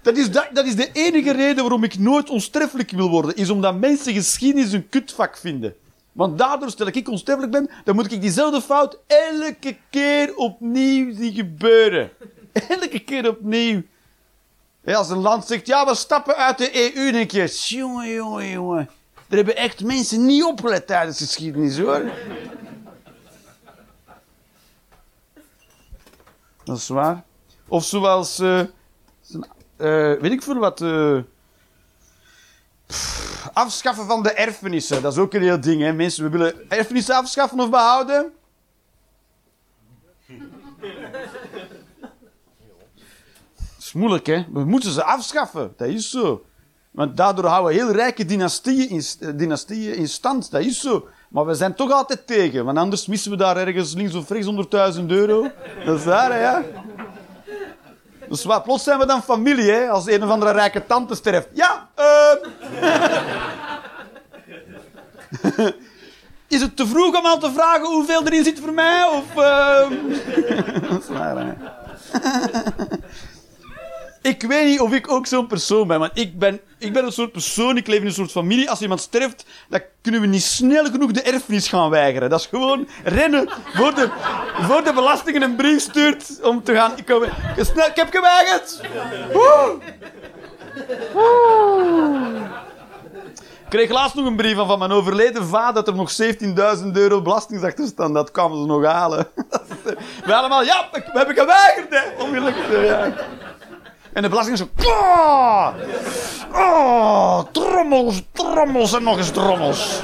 [0.04, 3.78] Dat is, dat, is de enige reden waarom ik nooit onsterfelijk wil worden, is omdat
[3.78, 5.74] mensen geschiedenis een kutvak vinden.
[6.12, 11.32] Want daardoor, stel ik onsterfelijk ben, dan moet ik diezelfde fout elke keer opnieuw zien
[11.32, 12.10] gebeuren.
[12.68, 13.82] Elke keer opnieuw.
[14.84, 18.48] Ja, als een land zegt, ja, we stappen uit de EU, denk je, jongen, jongen,
[18.48, 18.90] jongen.
[19.28, 22.10] Er hebben echt mensen niet opgelet tijdens de geschiedenis, hoor.
[26.64, 27.24] Dat is waar.
[27.68, 28.60] Of zoals, uh,
[29.76, 31.18] weet ik veel wat, uh,
[33.52, 35.02] afschaffen van de erfenissen.
[35.02, 35.92] Dat is ook een heel ding, hè.
[35.92, 38.32] Mensen, we willen erfenissen afschaffen of behouden.
[43.94, 44.44] moeilijk, hè?
[44.52, 45.72] We moeten ze afschaffen.
[45.76, 46.44] Dat is zo.
[46.90, 50.50] Want daardoor houden we heel rijke dynastieën in, eh, dynastieën in stand.
[50.50, 51.08] Dat is zo.
[51.28, 52.64] Maar we zijn toch altijd tegen.
[52.64, 55.50] Want anders missen we daar ergens links of rechts 100.000 euro.
[55.84, 56.40] Dat is waar, hè?
[56.40, 56.64] Ja?
[58.28, 59.88] Dus wat, plots zijn we dan familie, hè?
[59.88, 61.48] Als een of andere rijke tante sterft.
[61.52, 62.34] Ja, uh...
[66.48, 69.04] Is het te vroeg om al te vragen hoeveel erin zit voor mij?
[69.04, 69.90] Of, uh...
[70.90, 71.52] dat is waar, hè?
[74.24, 77.12] Ik weet niet of ik ook zo'n persoon ben, want ik ben, ik ben een
[77.12, 78.70] soort persoon, ik leef in een soort familie.
[78.70, 82.30] Als iemand sterft, dan kunnen we niet snel genoeg de erfenis gaan weigeren.
[82.30, 84.08] Dat is gewoon rennen voor de,
[84.60, 86.92] voor de belastingen een brief stuurt om te gaan.
[86.98, 87.04] Ik,
[87.56, 88.80] snel, ik heb geweigerd!
[89.32, 89.78] Woe!
[93.64, 96.12] Ik kreeg laatst nog een brief van, van mijn overleden vader dat er nog
[96.82, 98.12] 17.000 euro belasting achter staan.
[98.12, 99.28] Dat kwamen ze nog halen.
[100.26, 102.84] We allemaal, ja, we hebben geweigerd, hè.
[102.86, 103.12] Ja.
[104.14, 104.68] En de belasting is zo...
[106.52, 110.00] Oh, trommels, trommels en nog eens trommels.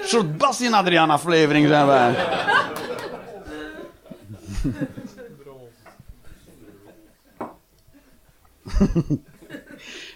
[0.00, 2.14] Een soort Bassie en Adriaan aflevering zijn wij.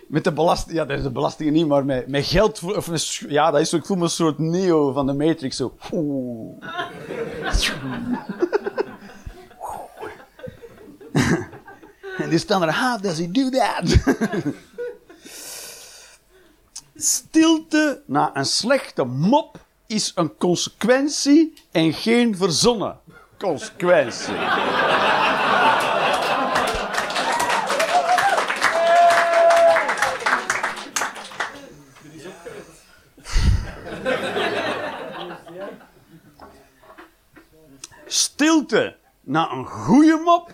[0.09, 2.91] met de belasting, ja, dat is de belasting niet, maar met, met geld, of
[3.29, 5.75] ja, dat is ik voel me een soort Neo van de Matrix, zo.
[12.19, 13.51] En die staan er, how does he do?
[16.95, 23.01] Stilte na een slechte mop is een consequentie en geen verzonnen
[23.39, 24.35] consequentie.
[38.07, 40.53] Stilte na een goede mop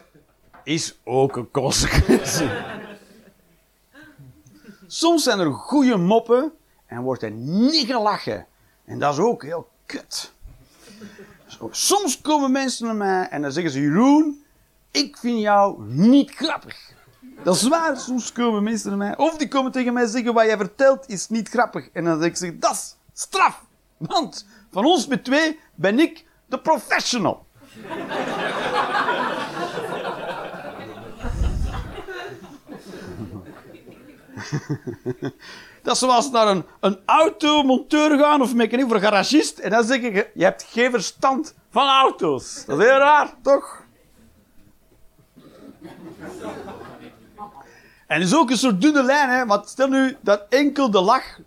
[0.64, 2.50] is ook een consequentie.
[4.86, 6.52] Soms zijn er goede moppen
[6.86, 8.46] en wordt er niet gelachen.
[8.84, 10.32] En dat is ook heel kut.
[11.70, 14.44] Soms komen mensen naar mij en dan zeggen ze: Jeroen,
[14.90, 16.92] ik vind jou niet grappig.
[17.42, 19.16] Dat is waar, soms komen mensen naar mij.
[19.16, 21.88] Of die komen tegen mij zeggen: Wat jij vertelt is niet grappig.
[21.92, 23.64] En dan zeg ik: Dat is straf.
[23.96, 27.46] Want van ons met twee ben ik de professional.
[35.82, 39.58] dat is zoals naar een, een automonteur gaan of een garagist.
[39.58, 42.64] En dan zeg ik, je hebt geen verstand van auto's.
[42.66, 43.82] Dat is heel raar, toch?
[48.06, 49.46] En het is ook een soort dunne lijn, hè.
[49.46, 51.38] Want stel nu dat enkel de lach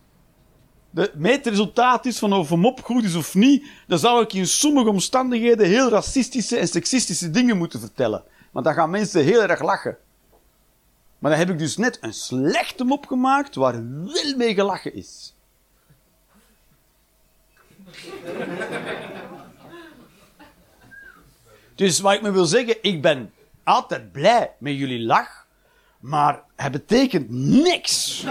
[0.93, 4.48] het meetresultaat is van of een mop goed is of niet, dan zou ik in
[4.48, 8.24] sommige omstandigheden heel racistische en seksistische dingen moeten vertellen.
[8.52, 9.98] Want dan gaan mensen heel erg lachen.
[11.20, 15.36] Maar dan heb ik dus net een slechte mop gemaakt waar wel mee gelachen is.
[21.76, 25.45] dus wat ik me wil zeggen, ik ben altijd blij met jullie lach,
[25.99, 28.24] maar het betekent niks.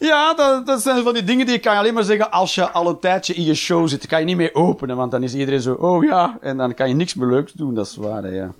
[0.00, 2.70] Ja, dat, dat, zijn van die dingen die je kan alleen maar zeggen als je
[2.70, 4.06] al een tijdje in je show zit.
[4.06, 6.88] kan je niet meer openen, want dan is iedereen zo, oh ja, en dan kan
[6.88, 7.74] je niks meer leuks doen.
[7.74, 8.52] Dat is waar, ja.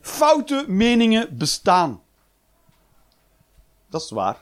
[0.00, 2.00] Foute meningen bestaan.
[3.90, 4.36] Dat is waar.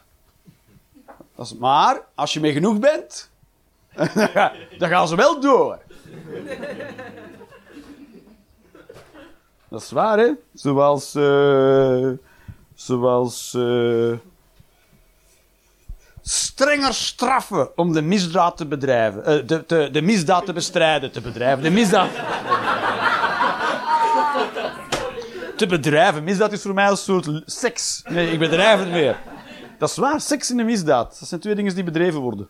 [1.59, 3.31] Maar als je mee genoeg bent,
[3.95, 5.79] dan, ga- dan gaan ze wel door.
[9.69, 10.31] Dat is waar, hè?
[10.55, 11.15] Zoals.
[11.15, 12.11] eh,
[12.75, 13.55] zoals.
[13.55, 14.13] eh,
[16.29, 19.25] strenger straffen om de misdaad te bedrijven.
[19.25, 21.13] eh, de, de, de misdaad te bestrijden.
[21.13, 21.63] Te bedrijven.
[21.63, 22.11] De misdaad.
[25.57, 26.25] te bedrijven.
[26.25, 28.03] Misdaad is voor mij een soort seks.
[28.09, 29.19] Nee, ik bedrijf het weer.
[29.79, 31.17] Dat is waar, seks en de misdaad.
[31.19, 32.49] Dat zijn twee dingen die bedreven worden.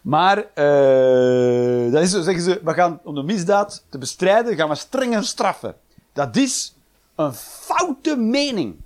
[0.00, 4.74] Maar, eh, dat is zeggen ze, we gaan om de misdaad te bestrijden, gaan we
[4.74, 5.74] strenger straffen.
[6.12, 6.73] Dat is
[7.14, 8.76] een foute mening.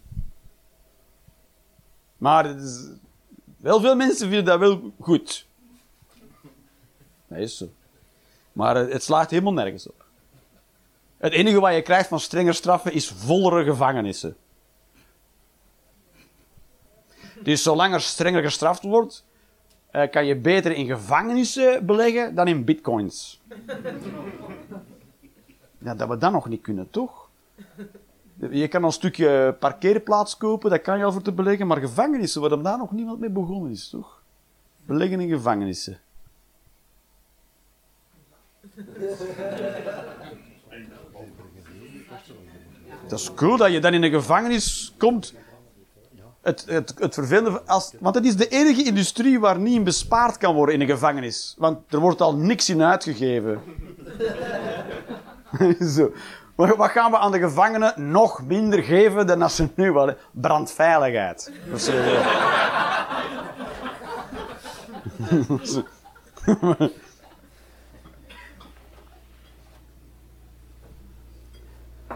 [2.16, 2.56] Maar
[3.56, 5.46] wel veel mensen vinden dat wel goed.
[7.26, 7.68] Dat is zo.
[8.52, 10.04] Maar het slaagt helemaal nergens op.
[11.16, 14.36] Het enige wat je krijgt van strenger straffen is vollere gevangenissen.
[17.42, 19.24] Dus zolang er strenger gestraft wordt,
[19.90, 23.40] eh, kan je beter in gevangenissen beleggen dan in bitcoins.
[25.78, 27.28] Ja, dat we dat nog niet kunnen, toch?
[28.50, 32.40] Je kan een stukje parkeerplaats kopen, dat kan je al voor te beleggen, maar gevangenissen,
[32.40, 34.22] waar daar nog niemand mee begonnen is, toch?
[34.86, 36.00] Beleggen in gevangenissen.
[43.06, 45.34] Dat is cool dat je dan in een gevangenis komt.
[46.40, 50.36] Het, het, het vervelende, als, want het is de enige industrie waar niet in bespaard
[50.36, 51.54] kan worden in een gevangenis.
[51.58, 53.60] Want er wordt al niks in uitgegeven.
[55.94, 56.12] Zo.
[56.58, 60.16] Maar wat gaan we aan de gevangenen nog minder geven dan als ze nu hadden?
[60.30, 61.52] Brandveiligheid.
[61.70, 61.86] Dat is,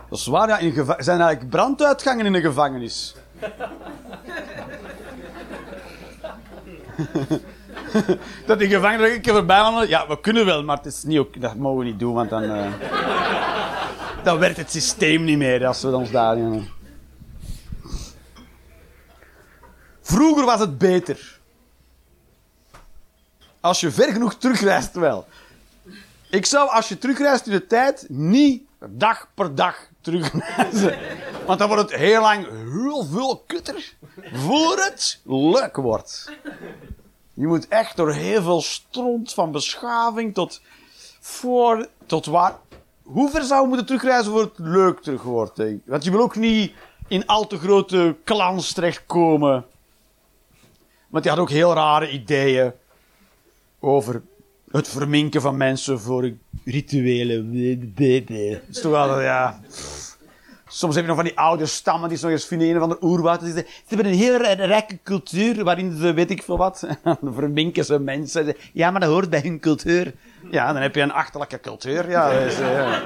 [0.09, 0.59] Dat is waar, ja.
[0.59, 3.14] In zijn eigenlijk branduitgangen in een gevangenis.
[8.47, 9.86] dat die gevangenen een keer voorbij.
[9.88, 12.43] Ja, we kunnen wel, maar het is niet dat mogen we niet doen, want dan...
[12.43, 12.66] eh,
[14.24, 16.38] dan werkt het systeem niet meer als we ons daar...
[16.38, 16.60] ja.
[20.00, 21.40] Vroeger was het beter.
[23.60, 25.26] Als je ver genoeg terugreist wel.
[26.30, 30.98] Ik zou, als je terugreist in de tijd, niet dag per dag terugreizen.
[31.46, 33.94] Want dan wordt het heel lang heel veel kutter.
[34.32, 36.32] Voor het leuk wordt.
[37.34, 40.60] Je moet echt door heel veel stront van beschaving tot
[41.20, 42.58] voor, tot waar.
[43.12, 45.62] Hoe ver zou je moeten terugreizen voor het leuk terug wordt?
[45.84, 46.72] Want je wil ook niet
[47.08, 49.64] in al te grote clans terechtkomen.
[51.08, 52.72] Want die had ook heel rare ideeën
[53.80, 54.22] over
[54.70, 56.32] het verminken van mensen voor
[56.64, 57.52] rituelen.
[57.96, 58.28] Dat
[58.68, 59.60] is toch altijd, ja.
[60.74, 63.40] Soms heb je nog van die oude stammen die nog eens vinden van de oerwoud.
[63.40, 66.86] Die zeggen, Ze hebben een heel rijke cultuur waarin ze weet ik veel wat.
[67.20, 68.56] Dan verminken ze mensen.
[68.72, 70.14] Ja, maar dat hoort bij hun cultuur.
[70.50, 72.10] Ja, dan heb je een achterlijke cultuur.
[72.10, 73.02] Ja, dat is, eh, ja.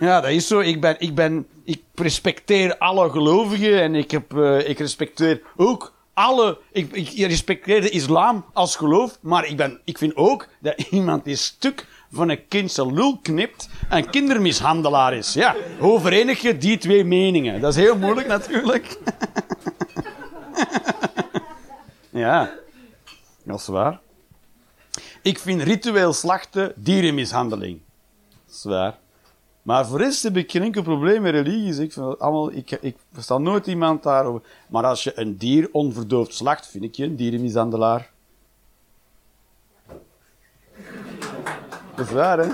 [0.00, 0.60] Ja, dat is zo.
[0.60, 5.92] Ik, ben, ik, ben, ik respecteer alle gelovigen en ik, heb, eh, ik respecteer ook
[6.14, 6.58] alle.
[6.72, 11.24] Ik, ik respecteer de islam als geloof, maar ik, ben, ik vind ook dat iemand
[11.24, 15.32] die stuk van een kind lul knipt een kindermishandelaar is.
[15.32, 17.60] Ja, hoe verenig je die twee meningen?
[17.60, 18.98] Dat is heel moeilijk natuurlijk.
[22.10, 22.50] ja,
[23.42, 24.00] dat is waar.
[25.22, 27.80] Ik vind ritueel slachten dierenmishandeling.
[28.46, 28.98] Dat is waar.
[29.62, 31.78] Maar voor rest heb ik geen enkel probleem met religies.
[31.78, 34.42] Ik, vind allemaal, ik, ik versta nooit iemand daarover.
[34.68, 38.10] Maar als je een dier onverdoofd slacht, vind ik je een dierenmishandelaar.
[41.98, 42.48] Dat is waar, hè?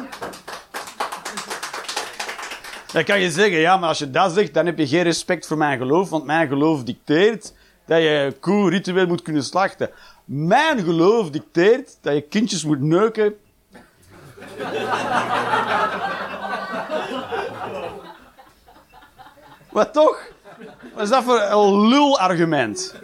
[2.92, 5.46] Dan kan je zeggen, ja, maar als je dat zegt, dan heb je geen respect
[5.46, 7.52] voor mijn geloof, want mijn geloof dicteert
[7.86, 9.90] dat je koe ritueel moet kunnen slachten.
[10.24, 13.34] Mijn geloof dicteert dat je kindjes moet neuken
[19.70, 20.26] Wat toch?
[20.94, 22.94] Wat is dat voor een lulargument?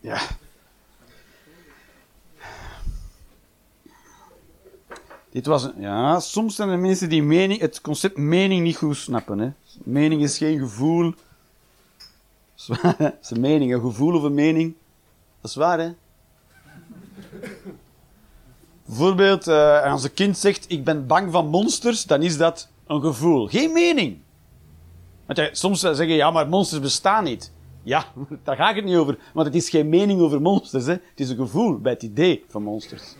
[0.00, 0.18] Ja.
[5.36, 9.38] Dit was ja, soms zijn er mensen die mening, het concept mening niet goed snappen.
[9.38, 9.50] Hè.
[9.82, 11.14] Mening is geen gevoel.
[12.66, 14.74] Dat is een mening, een gevoel of een mening.
[15.40, 15.92] Dat is waar, hè?
[18.86, 23.00] Bijvoorbeeld, eh, als een kind zegt: Ik ben bang van monsters, dan is dat een
[23.00, 23.46] gevoel.
[23.46, 24.18] Geen mening.
[25.26, 27.52] Want soms zeggen ja, maar monsters bestaan niet.
[27.82, 28.04] Ja,
[28.44, 29.18] daar ga ik het niet over.
[29.32, 30.86] Want het is geen mening over monsters.
[30.86, 30.92] Hè.
[30.92, 33.16] Het is een gevoel bij het idee van monsters.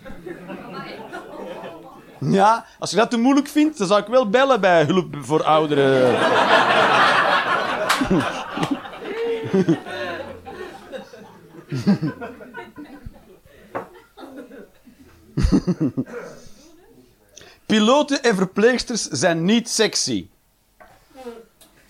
[2.21, 5.45] Ja, als je dat te moeilijk vindt, dan zou ik wel bellen bij hulp voor
[5.45, 6.19] ouderen.
[17.67, 20.29] Piloten en verpleegsters zijn niet sexy.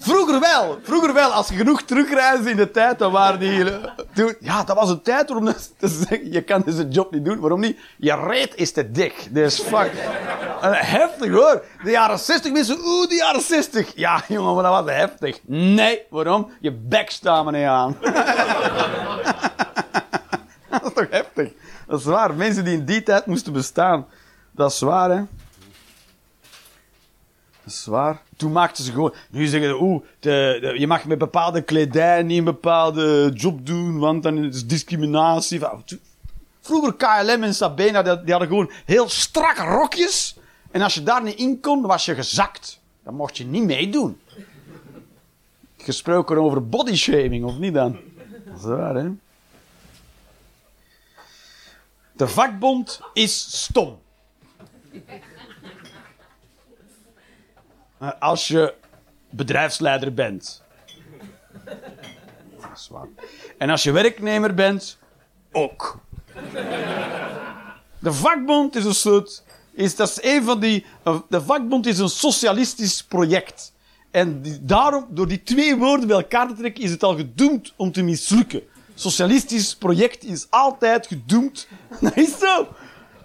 [0.06, 0.78] Vroeger wel.
[0.82, 1.30] Vroeger wel.
[1.32, 3.70] Als je genoeg terugreisde in de tijd, dan waren die...
[3.70, 7.24] eh, toen- ja, dat was een tijd dat- te zeggen, je kan deze job niet
[7.24, 7.40] doen.
[7.40, 7.78] Waarom niet?
[7.98, 9.28] Je reet is te dik.
[9.30, 9.92] Dus fuck.
[10.60, 11.64] En heftig hoor.
[11.84, 13.92] De jaren 60 mensen, oeh, de jaren 60.
[13.94, 15.38] Ja, jongen, maar dat was heftig.
[15.46, 16.50] Nee, waarom?
[16.60, 17.96] Je bek staat me niet aan.
[20.70, 21.52] dat is toch heftig?
[21.86, 22.34] Dat is waar.
[22.34, 24.06] Mensen die in die tijd moesten bestaan.
[24.52, 25.22] Dat is waar, hè?
[27.66, 28.22] Dat is waar.
[28.36, 29.14] Toen maakten ze gewoon...
[29.30, 33.98] Nu zeggen ze, oeh, de, je mag met bepaalde kledij niet een bepaalde job doen,
[33.98, 35.60] want dan is het discriminatie.
[36.60, 40.36] Vroeger KLM en Sabena, die, hadden gewoon heel strakke rokjes.
[40.70, 42.80] En als je daar niet in kon, was je gezakt.
[43.02, 44.20] Dan mocht je niet meedoen.
[45.76, 47.98] Gesproken over bodyshaming, of niet dan?
[48.46, 49.08] Dat is waar, hè?
[52.12, 53.98] De vakbond is stom.
[58.18, 58.74] Als je
[59.30, 60.62] bedrijfsleider bent.
[62.60, 63.08] Dat is waar.
[63.58, 64.98] En als je werknemer bent,
[65.52, 65.98] ook.
[67.98, 69.44] De vakbond is een soort.
[69.72, 70.86] Is, dat is een van die.
[71.28, 73.72] De vakbond is een socialistisch project.
[74.10, 77.92] En daarom, door die twee woorden bij elkaar te trekken, is het al gedoemd om
[77.92, 78.62] te mislukken.
[78.94, 81.68] Socialistisch project is altijd gedoemd.
[82.00, 82.68] Dat is zo.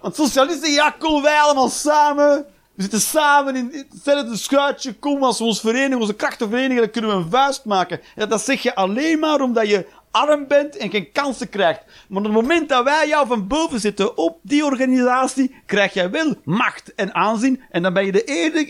[0.01, 2.45] Want socialisten, ja, komen wij allemaal samen.
[2.75, 4.93] We zitten samen in hetzelfde schuitje.
[4.93, 7.99] Kom, als we ons verenigen, onze krachten verenigen, dan kunnen we een vuist maken.
[8.15, 11.81] Dat zeg je alleen maar omdat je arm bent en geen kansen krijgt.
[12.07, 16.09] Maar op het moment dat wij jou van boven zitten op die organisatie, krijg jij
[16.09, 17.61] wel macht en aanzien.
[17.69, 18.23] En dan ben je de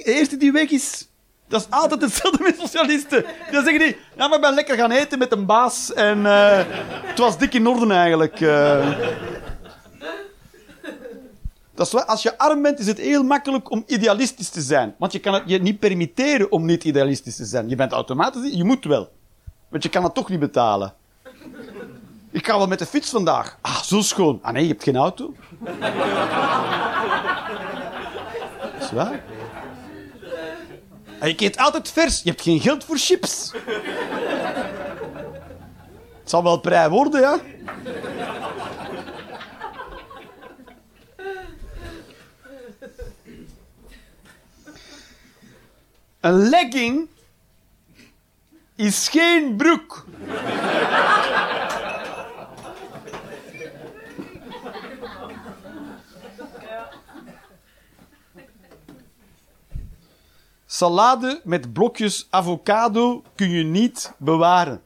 [0.03, 1.09] eerste die weg is.
[1.47, 3.25] Dat is altijd hetzelfde met socialisten.
[3.51, 6.59] Dan zeggen die, ja, maar ik ben lekker gaan eten met een baas en eh,
[7.03, 8.41] het was dik in orde eigenlijk.
[8.41, 8.87] eh.
[11.81, 14.95] Dat is als je arm bent, is het heel makkelijk om idealistisch te zijn.
[14.97, 17.69] Want je kan het je niet permitteren om niet idealistisch te zijn.
[17.69, 19.11] Je bent automatisch, je moet wel.
[19.69, 20.93] Want je kan het toch niet betalen.
[22.31, 23.57] Ik ga wel met de fiets vandaag.
[23.61, 24.39] Ah, zo schoon.
[24.41, 25.33] Ah nee, je hebt geen auto.
[28.73, 29.23] Dat is waar.
[31.19, 32.21] En je eet altijd vers.
[32.23, 33.53] Je hebt geen geld voor chips.
[36.19, 37.39] Het zal wel prij worden, ja.
[46.21, 47.09] Een legging
[48.75, 50.05] is geen broek.
[60.65, 64.83] Salade met blokjes avocado kun je niet bewaren.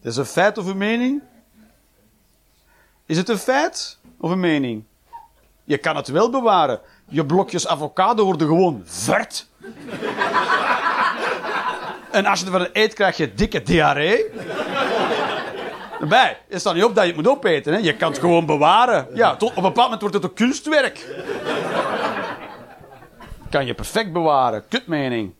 [0.00, 1.22] Dat is een feit of een mening?
[3.06, 4.84] Is het een feit of een mening?
[5.64, 6.80] Je kan het wel bewaren.
[7.08, 9.46] Je blokjes avocado worden gewoon vert.
[12.10, 14.24] en als je ervan eet, krijg je dikke diarree.
[15.98, 17.72] Daarbij, het staat niet op dat je het moet opeten.
[17.72, 17.78] Hè?
[17.78, 19.08] Je kan het gewoon bewaren.
[19.14, 21.06] Ja, tot, op een bepaald moment wordt het een kunstwerk.
[23.50, 24.64] Kan je perfect bewaren.
[24.68, 25.34] Kutmening.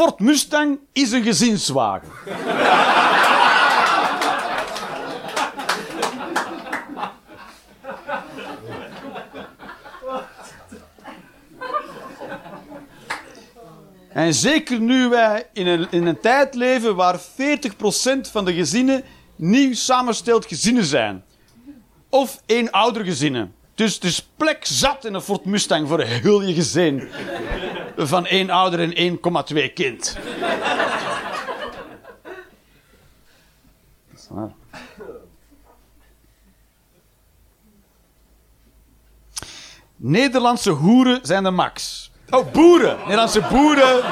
[0.00, 2.08] Ford Mustang is een gezinswagen.
[14.08, 17.22] En zeker nu wij in een, in een tijd leven waar 40%
[18.20, 19.04] van de gezinnen
[19.36, 21.24] nieuw samengesteld gezinnen zijn.
[22.08, 23.54] Of eenoudergezinnen.
[23.74, 27.08] Dus er is plek zat in een Ford Mustang voor heel je gezin.
[28.06, 29.18] Van één ouder en
[29.52, 30.16] 1,2 kind.
[34.10, 34.28] Dat is.
[39.96, 42.10] Nederlandse hoeren zijn de max.
[42.30, 42.98] Oh, boeren.
[42.98, 44.02] Nederlandse boeren.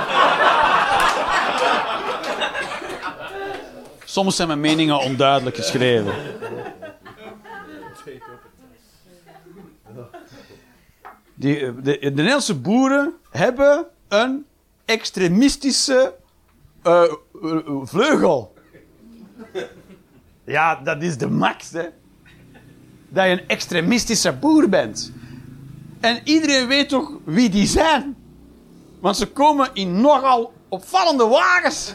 [4.05, 6.14] Soms zijn mijn meningen onduidelijk geschreven.
[11.39, 14.45] Die, eh, de, de Nederlandse boeren hebben een
[14.84, 16.14] extremistische
[16.82, 17.11] eh, eh,
[17.82, 18.55] vleugel.
[20.45, 21.86] Ja, dat is de max, hè.
[23.09, 25.12] Dat je een extremistische boer bent.
[26.01, 28.16] En iedereen weet toch wie die zijn?
[29.01, 31.95] Want ze komen in nogal opvallende wagens.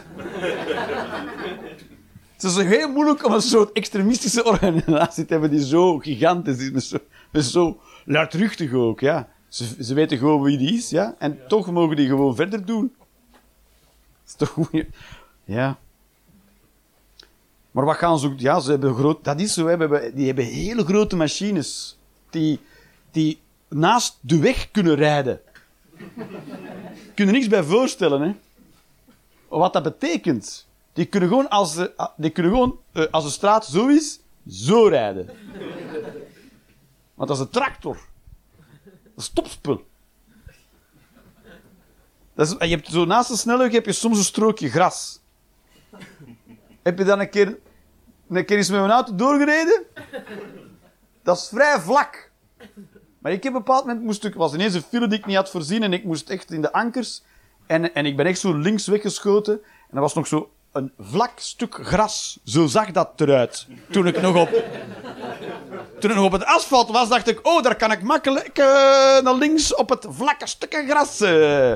[2.32, 6.70] Het is heel moeilijk om een soort extremistische organisatie te hebben die zo gigantisch is.
[6.70, 6.98] Met zo,
[7.30, 9.28] met zo luidruchtig ook, ja.
[9.54, 11.14] Ze, ze weten gewoon wie die is, ja.
[11.18, 12.94] En toch mogen die gewoon verder doen.
[13.30, 14.84] Dat is toch goed?
[15.44, 15.78] Ja.
[17.70, 18.38] Maar wat gaan ze ook...
[18.38, 19.24] Ja, ze hebben groot...
[19.24, 20.12] Dat is zo, hè.
[20.14, 21.98] Die hebben hele grote machines.
[22.30, 22.60] Die,
[23.10, 25.40] die naast de weg kunnen rijden.
[27.14, 28.34] kunnen niks bij voorstellen, hè.
[29.48, 30.66] Wat dat betekent.
[30.92, 34.86] Die kunnen gewoon, als de, die kunnen gewoon eh, als de straat zo is, zo
[34.86, 35.30] rijden.
[37.14, 38.12] Want dat is een tractor.
[39.14, 39.80] Dat.
[42.34, 45.20] Dat is, je hebt zo naast de snelweg heb je soms een strookje gras.
[46.82, 47.58] Heb je dan een keer,
[48.28, 49.84] een keer eens met mijn auto doorgereden?
[51.22, 52.30] Dat is vrij vlak.
[53.18, 55.36] Maar ik heb een bepaald moment moest ik, was ineens een file die ik niet
[55.36, 57.22] had voorzien en ik moest echt in de ankers.
[57.66, 59.54] En, en ik ben echt zo links weggeschoten.
[59.90, 62.38] En er was nog zo een vlak stuk gras.
[62.44, 63.66] Zo zag dat eruit.
[63.90, 64.64] Toen ik nog op,
[66.08, 68.64] toen ik op het asfalt was, dacht ik, oh, daar kan ik makkelijk eh,
[69.22, 71.20] naar links op het vlakke stukje gras.
[71.20, 71.72] eh.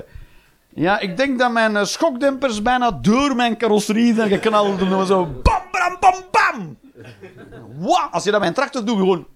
[0.74, 4.80] Ja, ik denk dat mijn eh, schokdempers bijna door mijn carrosserie zijn geknald.
[4.80, 6.78] En zo bam, bam, bam, bam.
[7.78, 9.26] Wow, als je dat een tractor doet, gewoon...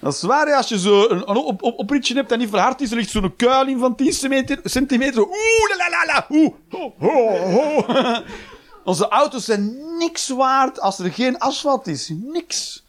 [0.00, 2.96] Dat is waar, als je zo een, op, op, hebt dat niet verhard is, er
[2.96, 7.36] ligt zo'n kuil in van 10 centimeter, centimeter oeh, la la la, oeh, ho, ho,
[7.36, 7.84] ho.
[8.88, 12.12] Onze auto's zijn niks waard als er geen asfalt is.
[12.14, 12.86] Niks.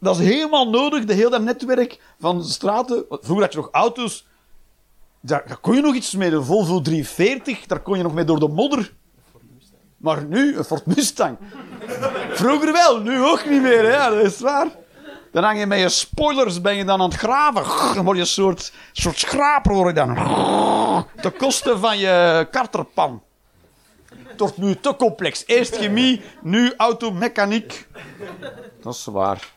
[0.00, 3.04] Dat is helemaal nodig, de hele netwerk van straten.
[3.08, 4.26] Vroeger had je nog auto's,
[5.20, 6.30] daar, kon je nog iets mee.
[6.30, 8.94] De Volvo 340, daar kon je nog mee door de modder.
[9.96, 11.38] Maar nu, een Ford Mustang.
[12.30, 14.10] Vroeger wel, nu ook niet meer, hè?
[14.14, 14.66] Dat is waar.
[15.32, 17.94] Dan hang je met je spoilers, ben je dan aan het graven.
[17.94, 20.14] Dan word je een soort, soort schraper, word je dan.
[21.20, 23.22] Ten koste van je karterpan.
[24.38, 25.46] Wordt nu te complex.
[25.46, 27.86] Eerst chemie, nu automechaniek.
[28.82, 29.48] Dat is waar.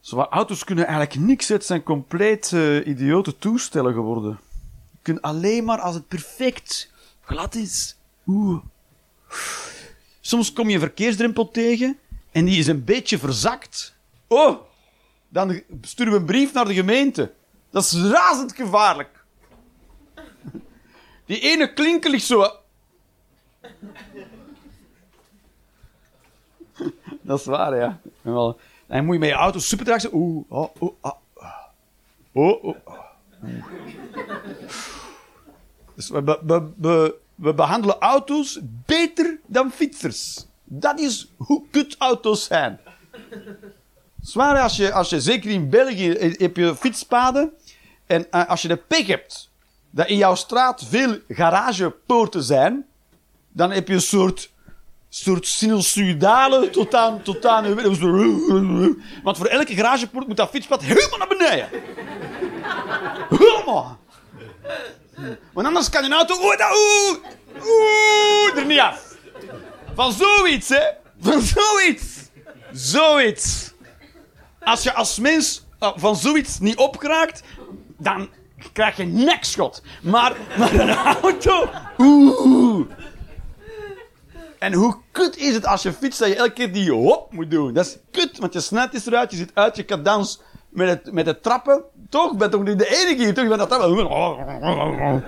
[0.00, 1.48] Zwaar, auto's kunnen eigenlijk niks.
[1.48, 4.38] Het zijn compleet eh, idiote toestellen geworden.
[4.90, 7.96] Je kunt alleen maar als het perfect glad is.
[8.26, 8.62] Oeh.
[10.20, 11.98] Soms kom je een verkeersdrempel tegen
[12.30, 13.94] en die is een beetje verzakt.
[14.26, 14.60] Oh,
[15.28, 17.32] dan sturen we een brief naar de gemeente.
[17.70, 19.17] Dat is razend gevaarlijk.
[21.28, 22.38] Die ene klinker ligt zo.
[27.22, 28.00] Dat is waar, ja.
[28.86, 30.14] En moet je met je auto super zijn.
[30.14, 32.64] Oeh, oh, oh, oh, oh.
[32.64, 32.76] Oeh.
[35.94, 40.46] Dus we, be- be- be- we behandelen auto's beter dan fietsers.
[40.64, 42.80] Dat is hoe kut auto's zijn.
[44.20, 47.52] Zwaar, als je, als je zeker in België eh, heb je fietspaden.
[48.06, 49.47] En eh, als je de pech hebt
[49.90, 52.86] dat in jouw straat veel garagepoorten zijn,
[53.52, 54.50] dan heb je een soort,
[55.08, 61.28] soort sinusoidale tot aan, tot je- Want voor elke garagepoort moet dat fietspad helemaal naar
[61.28, 61.68] beneden.
[63.28, 63.98] Helemaal.
[65.52, 67.18] Want anders kan een auto oeh, oeh,
[67.62, 69.16] oeh, er niet af.
[69.94, 70.82] Van zoiets, hè.
[71.20, 72.06] Van zoiets.
[72.72, 73.72] Zoiets.
[74.60, 77.42] Als je als mens eh, van zoiets niet opkraakt,
[77.98, 78.28] dan
[78.72, 79.82] krijg je nekschot.
[80.02, 81.68] Maar, maar een auto,
[81.98, 82.86] oeh.
[84.58, 87.50] En hoe kut is het als je fietst dat je elke keer die hop moet
[87.50, 87.72] doen?
[87.72, 91.26] Dat is kut, want je snelheid is eruit, je zit uit je cadans met met
[91.26, 91.82] het trappen.
[92.08, 92.36] Toch?
[92.36, 93.42] Ben toch niet de enige hier, toch?
[93.42, 95.24] Je bent dat trappen.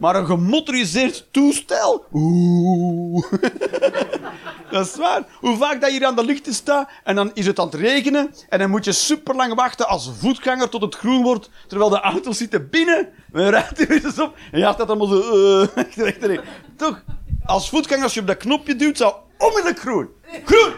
[0.00, 2.04] Maar een gemotoriseerd toestel?
[2.12, 3.24] Oeh.
[4.70, 5.22] Dat is waar.
[5.40, 7.74] Hoe vaak dat je hier aan de lichten staat en dan is het aan het
[7.74, 11.90] regenen en dan moet je super lang wachten als voetganger tot het groen wordt, terwijl
[11.90, 15.66] de auto's zitten binnen met ruitenwissers op en je staat allemaal zo
[16.06, 16.40] achterin.
[16.76, 17.02] Toch?
[17.44, 20.08] Als voetganger, als je op dat knopje duwt, zou onmiddellijk groen.
[20.44, 20.72] Groen!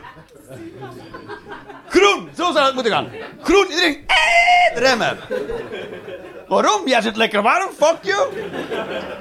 [1.89, 2.29] Groen!
[2.37, 3.09] Zo zou het moeten gaan.
[3.43, 5.19] Groen, iedereen eh, remmen.
[6.53, 6.89] Waarom?
[6.89, 8.37] Jij zit lekker warm, fuck you.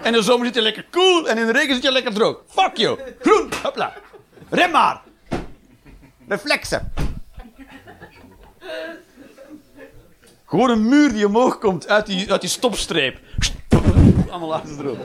[0.02, 2.14] En in de zomer zit je lekker koel en in de regen zit je lekker
[2.14, 2.42] droog.
[2.48, 3.00] Fuck you.
[3.20, 3.94] Groen, hopla.
[4.50, 5.02] Rem maar.
[6.28, 6.94] Reflexen.
[10.46, 13.20] Gewoon een muur die omhoog komt uit die, uit die stopstreep.
[14.30, 14.98] Allemaal laten erop.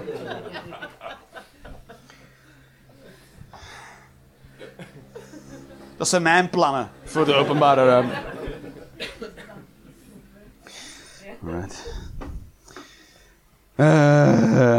[5.97, 8.15] Dat zijn mijn plannen voor de openbare ruimte.
[11.43, 11.95] Alright.
[13.77, 14.78] Eh.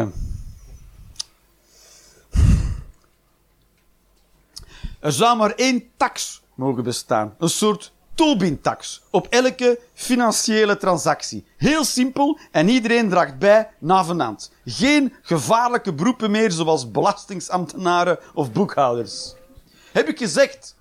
[4.99, 7.35] er zou maar één tax mogen bestaan.
[7.37, 11.45] Een soort Tobin-tax op elke financiële transactie.
[11.57, 14.51] Heel simpel en iedereen draagt bij navenant.
[14.65, 19.35] Geen gevaarlijke beroepen meer zoals belastingsambtenaren of boekhouders.
[19.91, 20.75] Heb ik gezegd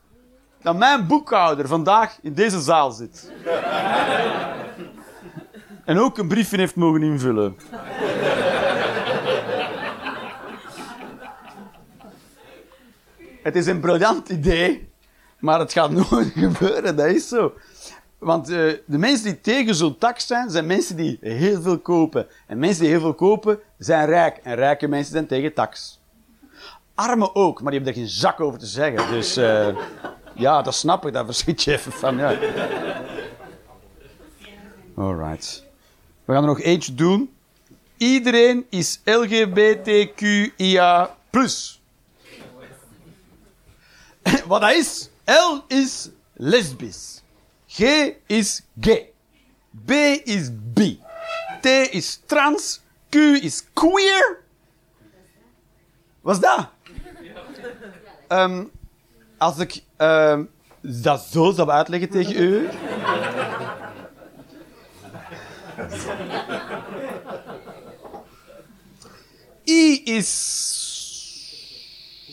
[0.63, 3.31] dat mijn boekhouder vandaag in deze zaal zit?
[5.87, 7.57] En ook een briefje heeft mogen invullen.
[13.43, 14.89] Het is een briljant idee,
[15.39, 17.53] maar het gaat nooit gebeuren, dat is zo.
[18.19, 22.27] Want uh, de mensen die tegen zo'n tax zijn, zijn mensen die heel veel kopen.
[22.47, 24.37] En mensen die heel veel kopen, zijn rijk.
[24.43, 26.01] En rijke mensen zijn tegen tax.
[26.95, 29.11] Armen ook, maar die hebben er geen zak over te zeggen.
[29.11, 29.69] Dus uh,
[30.35, 32.17] ja, dat snap ik, daar verschiet je even van.
[32.17, 32.35] Ja.
[34.97, 35.66] Alright.
[36.27, 37.35] We gaan er nog eentje doen.
[37.97, 41.11] Iedereen is LGBTQIA+.
[44.47, 45.11] Wat dat is?
[45.25, 47.23] L is lesbisch.
[47.67, 47.81] G
[48.27, 49.11] is gay.
[49.85, 49.91] B
[50.25, 51.01] is bi.
[51.61, 52.81] T is trans.
[53.09, 54.43] Q is queer.
[56.21, 56.69] Wat is dat?
[58.29, 58.71] Um,
[59.39, 60.51] als ik um,
[60.81, 62.69] dat zo zou uitleggen tegen u.
[69.65, 70.31] I is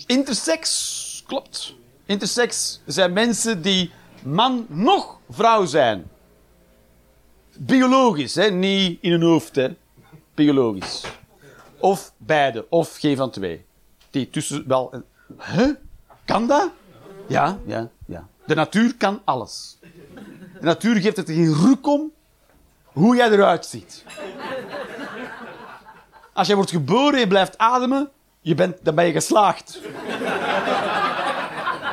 [0.05, 1.75] intersex, klopt.
[2.05, 3.91] Intersex zijn mensen die
[4.23, 6.11] man nog vrouw zijn.
[7.57, 8.49] Biologisch, hè?
[8.51, 9.55] niet in hun hoofd.
[9.55, 9.75] Hè?
[10.33, 11.03] Biologisch.
[11.79, 13.65] Of beide, of geen van twee.
[14.09, 15.03] Die tussen wel.
[15.39, 15.69] Huh?
[16.25, 16.71] Kan dat?
[17.27, 18.27] Ja, ja, ja.
[18.45, 19.77] De natuur kan alles.
[20.59, 22.11] De natuur geeft het geen ruk om
[22.93, 24.03] hoe jij eruit ziet.
[26.33, 28.09] Als je wordt geboren en je blijft ademen,
[28.41, 29.79] je bent, dan ben je geslaagd.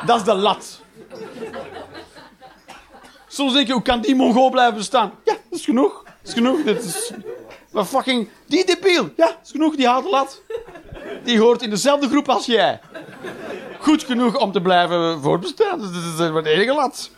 [0.05, 0.81] Dat is de lat.
[3.27, 5.11] Soms denk je, hoe kan die mongool blijven bestaan?
[5.23, 6.03] Ja, dat is genoeg.
[6.03, 6.63] Dat is genoeg.
[6.63, 7.11] Dit is...
[7.71, 8.29] Maar fucking...
[8.45, 9.03] Die debiel.
[9.03, 9.75] Ja, dat is genoeg.
[9.75, 10.41] Die haalt lat.
[11.23, 12.79] Die hoort in dezelfde groep als jij.
[13.79, 15.79] Goed genoeg om te blijven voortbestaan.
[15.79, 17.09] Dat is de enige lat.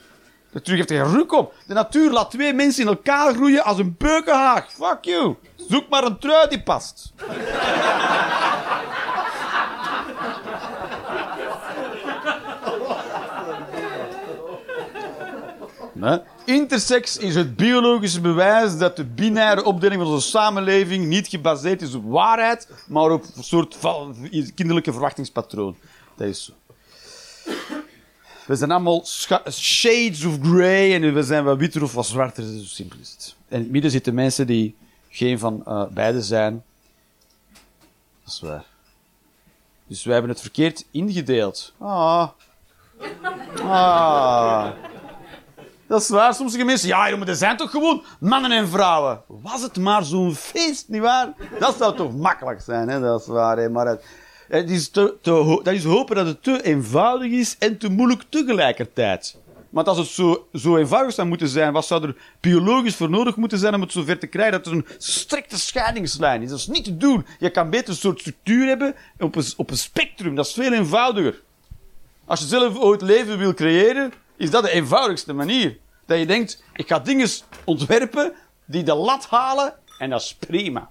[0.53, 1.53] De natuur heeft geen ruk op.
[1.67, 4.71] De natuur laat twee mensen in elkaar groeien als een beukenhaag.
[4.71, 5.35] Fuck you.
[5.69, 7.13] Zoek maar een trui die past.
[16.45, 21.93] Intersex is het biologische bewijs dat de binaire opdeling van onze samenleving niet gebaseerd is
[21.93, 23.77] op waarheid, maar op een soort
[24.55, 25.75] kinderlijke verwachtingspatroon.
[26.15, 26.53] Dat is zo.
[28.45, 29.05] We zijn allemaal
[29.51, 32.43] shades of grey en we zijn wat witter of wat zwarter.
[32.43, 33.35] Zo simpel is het.
[33.47, 34.75] En in het midden zitten mensen die
[35.09, 36.63] geen van uh, beide zijn.
[38.23, 38.65] Dat is waar.
[39.87, 41.73] Dus wij hebben het verkeerd ingedeeld.
[41.77, 42.29] Ah.
[43.61, 44.69] Ah.
[45.87, 46.33] Dat is waar.
[46.33, 49.21] Sommige mensen, ja, er zijn toch gewoon mannen en vrouwen.
[49.27, 51.33] Was het maar zo'n feest, nietwaar?
[51.59, 52.99] Dat zou toch makkelijk zijn, hè?
[52.99, 53.69] Dat is waar, hè?
[53.69, 54.05] Maar het,
[54.53, 58.23] het is te, te, dat is hopen dat het te eenvoudig is en te moeilijk
[58.29, 59.37] tegelijkertijd.
[59.69, 63.35] Want als het zo, zo eenvoudig zou moeten zijn, wat zou er biologisch voor nodig
[63.35, 66.49] moeten zijn om het zover te krijgen dat er een strikte scheidingslijn is?
[66.49, 67.25] Dat is niet te doen.
[67.39, 70.35] Je kan beter een soort structuur hebben op een, op een spectrum.
[70.35, 71.41] Dat is veel eenvoudiger.
[72.25, 75.77] Als je zelf ooit leven wil creëren, is dat de eenvoudigste manier.
[76.05, 77.27] Dat je denkt, ik ga dingen
[77.63, 78.33] ontwerpen
[78.65, 80.89] die de lat halen en dat is prima.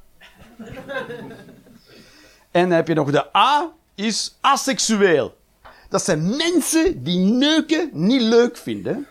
[2.53, 5.41] En dan heb je nog de A, is asexueel.
[5.89, 9.07] Dat zijn mensen die neuken niet leuk vinden.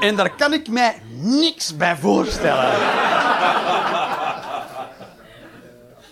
[0.00, 2.72] En daar kan ik mij niks bij voorstellen.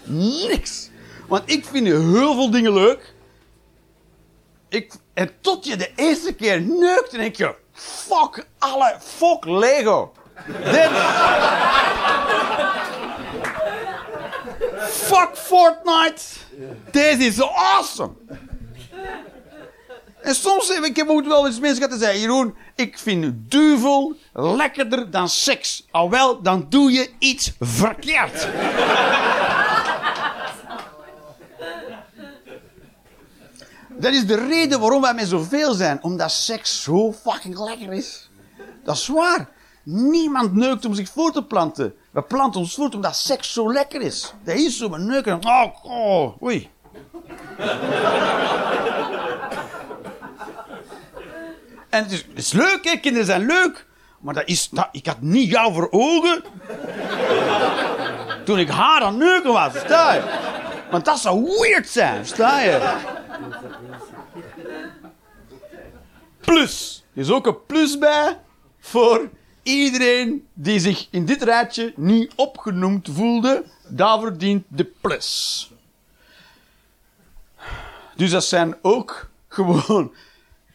[0.04, 0.90] niks.
[1.26, 3.14] Want ik vind heel veel dingen leuk.
[4.68, 7.54] Ik, en tot je de eerste keer neukt, dan denk je...
[7.72, 8.96] Fuck alle...
[9.00, 10.12] Fuck Lego.
[14.88, 16.45] Fuck Fortnite.
[16.90, 18.12] This is awesome.
[20.22, 20.96] En soms ik
[21.26, 22.20] wel eens mensen gehad te zeggen...
[22.20, 25.86] Jeroen, ik vind duivel lekkerder dan seks.
[25.90, 28.48] Alwel, dan doe je iets verkeerd.
[33.98, 36.02] Dat is de reden waarom wij met zoveel zijn.
[36.02, 38.30] Omdat seks zo fucking lekker is.
[38.84, 39.48] Dat is waar.
[39.82, 41.94] Niemand neukt om zich voor te planten.
[42.16, 44.34] We planten ons voort omdat seks zo lekker is.
[44.44, 45.44] Dat is zo, we neuken.
[45.44, 46.70] Oh, oei.
[51.88, 53.86] en het is, leuk, kinderen zijn leuk.
[54.20, 56.44] Maar dat is, ik had niet jou voor ogen.
[58.44, 60.22] toen ik haar aan neuken was, sta je?
[60.90, 62.96] Want dat zou weird zijn, sta je?
[66.40, 67.04] Plus.
[67.14, 68.38] Er is ook een plus bij.
[68.78, 69.28] voor
[69.66, 73.64] iedereen die zich in dit rijtje niet opgenoemd voelde.
[73.88, 75.70] Daarvoor dient de plus.
[78.16, 80.12] Dus dat zijn ook gewoon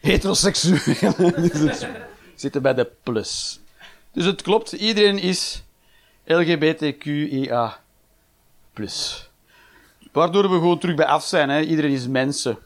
[0.00, 1.32] heteroseksuelen.
[1.50, 1.88] Dus het
[2.34, 3.60] zitten bij de plus.
[4.12, 5.62] Dus het klopt, iedereen is
[6.24, 7.78] LGBTQIA+.
[10.12, 11.48] Waardoor we gewoon terug bij af zijn.
[11.48, 11.60] Hè.
[11.60, 12.58] Iedereen is mensen.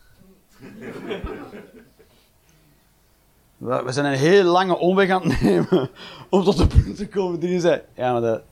[3.58, 5.90] We zijn een heel lange omweg aan het nemen
[6.28, 7.82] om tot de punt te komen die je zei.
[7.94, 8.42] Ja, maar dat,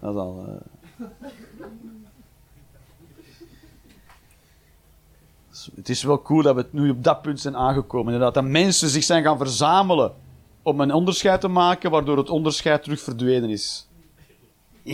[0.00, 0.44] dat is al...
[0.48, 1.06] eh.
[5.74, 8.12] Het is wel cool dat we nu op dat punt zijn aangekomen.
[8.12, 10.14] Inderdaad, dat mensen zich zijn gaan verzamelen
[10.62, 13.88] om een onderscheid te maken, waardoor het onderscheid terug verdwenen is.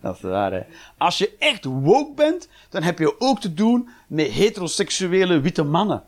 [0.00, 0.62] Dat is waar, hè.
[0.98, 6.04] Als je echt woke bent, dan heb je ook te doen met heteroseksuele witte mannen.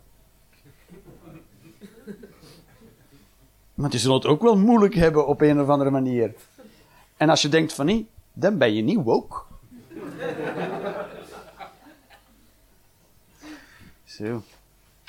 [3.74, 6.34] Maar die zullen het ook wel moeilijk hebben op een of andere manier.
[7.16, 9.42] En als je denkt van niet, dan ben je niet woke.
[14.04, 14.42] Zo.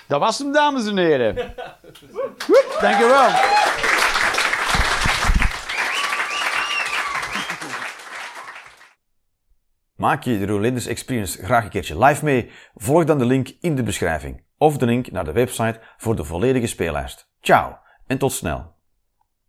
[0.07, 1.35] Dat was hem, dames en heren.
[2.81, 3.29] Dank je wel.
[9.95, 12.51] Maak je de Rolanders Experience graag een keertje live mee?
[12.75, 16.23] Volg dan de link in de beschrijving of de link naar de website voor de
[16.23, 17.29] volledige speellijst.
[17.41, 18.74] Ciao en tot snel.